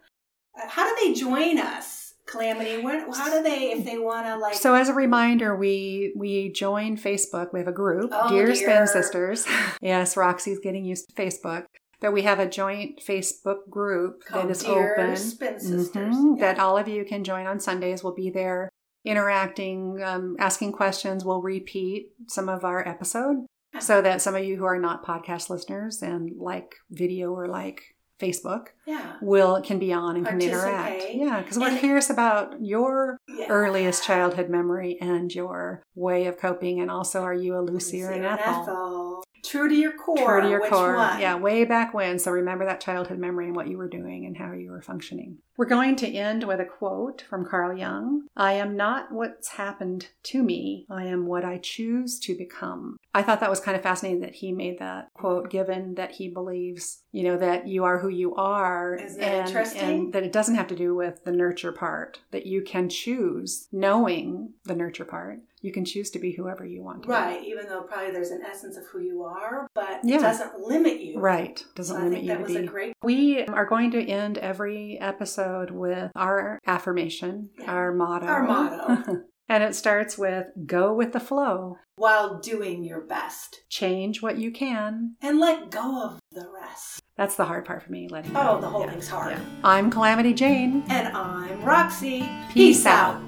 Uh, 0.61 0.69
How 0.69 0.89
do 0.89 1.07
they 1.07 1.15
join 1.15 1.59
us, 1.59 2.15
Calamity? 2.27 2.83
When, 2.83 3.11
how 3.13 3.31
do 3.31 3.43
they, 3.43 3.71
if 3.73 3.85
they 3.87 3.99
want 3.99 4.27
to, 4.27 4.37
like, 4.37 4.55
So 4.55 4.75
as 4.75 4.89
a 4.89 4.95
reminder, 4.95 5.57
we 5.57 6.13
we 6.17 6.51
join 6.53 6.97
Facebook. 6.97 7.53
We 7.53 7.61
have 7.61 7.69
a 7.69 7.73
group, 7.73 8.11
Oh, 8.13 8.29
Dear 8.29 8.47
dear. 8.47 8.55
Spin 8.55 8.87
Sisters. 8.87 9.47
yes, 9.81 10.17
Roxy's 10.17 10.59
getting 10.59 10.85
used 10.85 11.09
to 11.09 11.15
Facebook. 11.15 11.65
But 12.01 12.13
we 12.13 12.23
have 12.23 12.41
a 12.41 12.49
joint 12.49 13.01
Facebook 13.07 13.71
group 13.71 14.25
called 14.25 14.49
that 14.49 14.51
is 14.51 14.65
Dear 14.65 14.95
open. 15.01 15.17
Spin 15.17 15.61
Sisters? 15.61 16.17
Mhm, 16.17 16.37
Yeah. 16.37 16.53
That 16.55 16.61
all 16.61 16.77
of 16.77 16.89
you 16.89 17.05
can 17.05 17.23
join 17.23 17.47
on 17.47 17.61
Sundays. 17.61 18.03
We'll 18.03 18.13
be 18.15 18.29
there 18.29 18.69
interacting, 19.05 20.01
um, 20.03 20.37
asking 20.39 20.73
questions. 20.73 21.25
We'll 21.25 21.43
repeat 21.43 22.13
some 22.29 22.49
of 22.49 22.65
our 22.65 22.87
episode 22.87 23.47
so 23.81 24.03
that 24.03 24.23
some 24.23 24.35
of 24.35 24.45
you 24.45 24.57
who 24.57 24.65
are 24.65 24.79
not 24.79 25.05
podcast 25.05 25.51
listeners 25.51 26.03
and 26.03 26.31
like 26.37 26.75
video 26.91 27.33
or 27.33 27.49
like 27.49 27.97
Facebook 28.21 28.69
yeah. 28.87 29.15
will 29.21 29.61
can 29.63 29.79
be 29.79 29.93
on 29.93 30.17
and 30.17 30.27
can 30.27 30.41
interact. 30.41 31.03
Yeah, 31.13 31.41
because 31.41 31.59
we're 31.59 31.71
And- 31.71 31.79
curious 31.79 32.09
about 32.09 32.55
your 32.61 33.19
yeah. 33.29 33.47
earliest 33.49 34.05
childhood 34.05 34.49
memory 34.49 34.97
and 35.01 35.35
your 35.35 35.83
way 35.97 36.27
of 36.27 36.39
coping, 36.39 36.81
and 36.81 36.91
also 36.91 37.23
are 37.23 37.35
you 37.35 37.59
a 37.59 37.61
Lucy 37.61 38.03
or 38.03 38.11
an 38.11 38.23
Lucy 38.23 38.29
and 38.29 38.41
Ethel? 38.41 39.25
True 39.45 39.69
to 39.69 39.75
your 39.75 39.93
core. 39.93 40.17
True 40.17 40.43
to 40.43 40.49
your 40.49 40.69
core. 40.69 40.95
One? 40.95 41.21
Yeah, 41.21 41.35
way 41.37 41.65
back 41.65 41.93
when. 41.93 42.21
So 42.21 42.31
remember 42.31 42.65
that 42.67 42.81
childhood 42.81 43.19
memory 43.19 43.47
and 43.47 43.57
what 43.57 43.67
you 43.67 43.77
were 43.77 43.89
doing 43.89 44.25
and 44.25 44.37
how 44.37 44.53
you 44.53 44.71
were 44.71 44.83
functioning. 44.83 45.39
We're 45.57 45.67
going 45.67 45.97
to 45.97 46.09
end 46.09 46.45
with 46.45 46.61
a 46.61 46.65
quote 46.65 47.25
from 47.29 47.45
Carl 47.47 47.77
Jung 47.77 48.27
I 48.37 48.55
am 48.55 48.77
not 48.77 49.13
what's 49.13 49.49
happened 49.51 50.09
to 50.25 50.43
me, 50.43 50.87
I 50.91 51.05
am 51.05 51.27
what 51.27 51.45
I 51.45 51.59
choose 51.59 52.19
to 52.21 52.35
become. 52.37 52.97
I 53.15 53.23
thought 53.23 53.41
that 53.41 53.51
was 53.51 53.61
kind 53.61 53.77
of 53.77 53.83
fascinating 53.83 54.21
that 54.23 54.37
he 54.37 54.53
made 54.53 54.79
that 54.79 55.09
quote, 55.15 55.51
given 55.51 55.95
that 55.97 56.13
he 56.13 56.29
believes, 56.29 57.03
you 57.13 57.25
know, 57.25 57.37
that 57.37 57.67
you 57.69 57.85
are 57.85 57.99
who 57.99 58.09
you 58.09 58.35
are. 58.37 58.95
Isn't 58.95 59.21
that 59.21 59.27
and, 59.27 59.49
interesting? 59.49 59.81
and 59.81 60.13
that 60.15 60.23
it 60.23 60.33
doesn't 60.33 60.55
have 60.55 60.69
to 60.69 60.77
do 60.77 60.95
with 60.95 61.23
the 61.25 61.33
nurture 61.33 61.73
part, 61.73 62.21
that 62.31 62.47
you 62.47 62.63
can 62.63 62.89
choose, 62.89 63.69
knowing 63.71 64.55
the 64.65 64.75
nurture 64.75 65.05
part, 65.05 65.41
you 65.61 65.71
can 65.73 65.85
choose 65.85 66.11
to 66.11 66.19
be 66.19 66.33
whoever 66.33 66.65
you 66.65 66.83
want 66.83 67.03
to 67.03 67.09
be. 67.09 67.13
Right, 67.13 67.45
even 67.45 67.67
though 67.69 67.83
probably 67.83 68.11
there's 68.13 68.31
an 68.31 68.43
essence 68.43 68.77
of 68.77 68.85
who 68.87 69.01
you 69.01 69.23
are, 69.23 69.69
but 69.75 70.01
Yeah. 70.03 70.17
it 70.17 70.23
doesn't 70.23 70.61
limit 70.61 71.01
you. 71.01 71.21
Right. 71.21 71.63
Doesn't 71.77 71.95
So 71.95 72.01
I 72.01 72.05
limit 72.05 72.15
think 72.21 72.25
you 72.25 72.31
that 72.33 72.37
to 72.39 72.43
was 72.45 72.53
be. 72.53 72.59
a 72.59 72.67
great 72.67 72.93
We 73.03 73.45
are 73.45 73.67
going 73.67 73.91
to 73.93 74.03
end 74.05 74.39
every 74.39 74.99
episode 75.01 75.42
with 75.71 76.11
our 76.17 76.59
affirmation, 76.67 77.51
Yeah. 77.59 77.73
our 77.73 77.93
motto. 77.93 78.27
Our 78.27 78.43
motto. 78.45 79.23
and 79.49 79.63
it 79.65 79.75
starts 79.75 80.17
with 80.19 80.47
go 80.67 80.95
with 80.95 81.13
the 81.13 81.21
flow, 81.21 81.77
while 81.97 82.41
doing 82.41 82.85
your 82.85 83.01
best 83.03 83.61
change 83.69 84.23
what 84.23 84.39
you 84.39 84.51
can. 84.51 85.17
and 85.21 85.39
let 85.41 85.71
go 85.71 86.03
of 86.05 86.21
the 86.33 86.49
rest. 86.61 87.01
That's 87.17 87.37
the 87.37 87.45
hard 87.45 87.65
part 87.67 87.83
for 87.83 87.93
me, 87.93 88.09
letting 88.11 88.31
oh, 88.31 88.35
go. 88.43 88.51
Oh, 88.57 88.61
the 88.61 88.69
whole 88.69 88.81
Yeah, 88.85 88.91
thing's 88.91 89.09
hard. 89.09 89.33
yeah. 89.33 89.45
I'm 89.63 89.91
Calamity 89.91 90.33
Jane. 90.33 90.83
And 90.89 91.09
I'm 91.17 91.63
Roxy. 91.63 92.29
Peace 92.53 92.87
out. 92.87 93.21